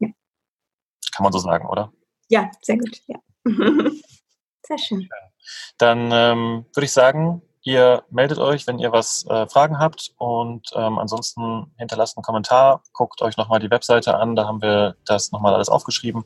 [0.00, 1.92] kann man so sagen, oder?
[2.30, 3.00] Ja, sehr gut.
[3.06, 3.18] Ja.
[4.66, 5.08] Sehr schön.
[5.78, 10.70] Dann ähm, würde ich sagen, ihr meldet euch, wenn ihr was äh, Fragen habt und
[10.74, 15.32] ähm, ansonsten hinterlasst einen Kommentar, guckt euch nochmal die Webseite an, da haben wir das
[15.32, 16.24] nochmal alles aufgeschrieben.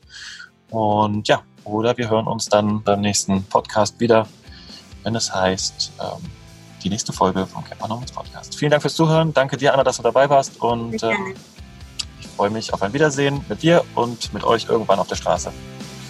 [0.69, 4.27] Und ja, oder wir hören uns dann beim nächsten Podcast wieder,
[5.01, 6.29] wenn es heißt, ähm,
[6.83, 8.55] die nächste Folge vom Campernomics Podcast.
[8.55, 9.33] Vielen Dank fürs Zuhören.
[9.33, 10.61] Danke dir, Anna, dass du dabei warst.
[10.61, 11.13] Und äh,
[12.19, 15.51] ich freue mich auf ein Wiedersehen mit dir und mit euch irgendwann auf der Straße.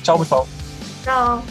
[0.05, 0.45] 招不招？
[1.03, 1.41] 招。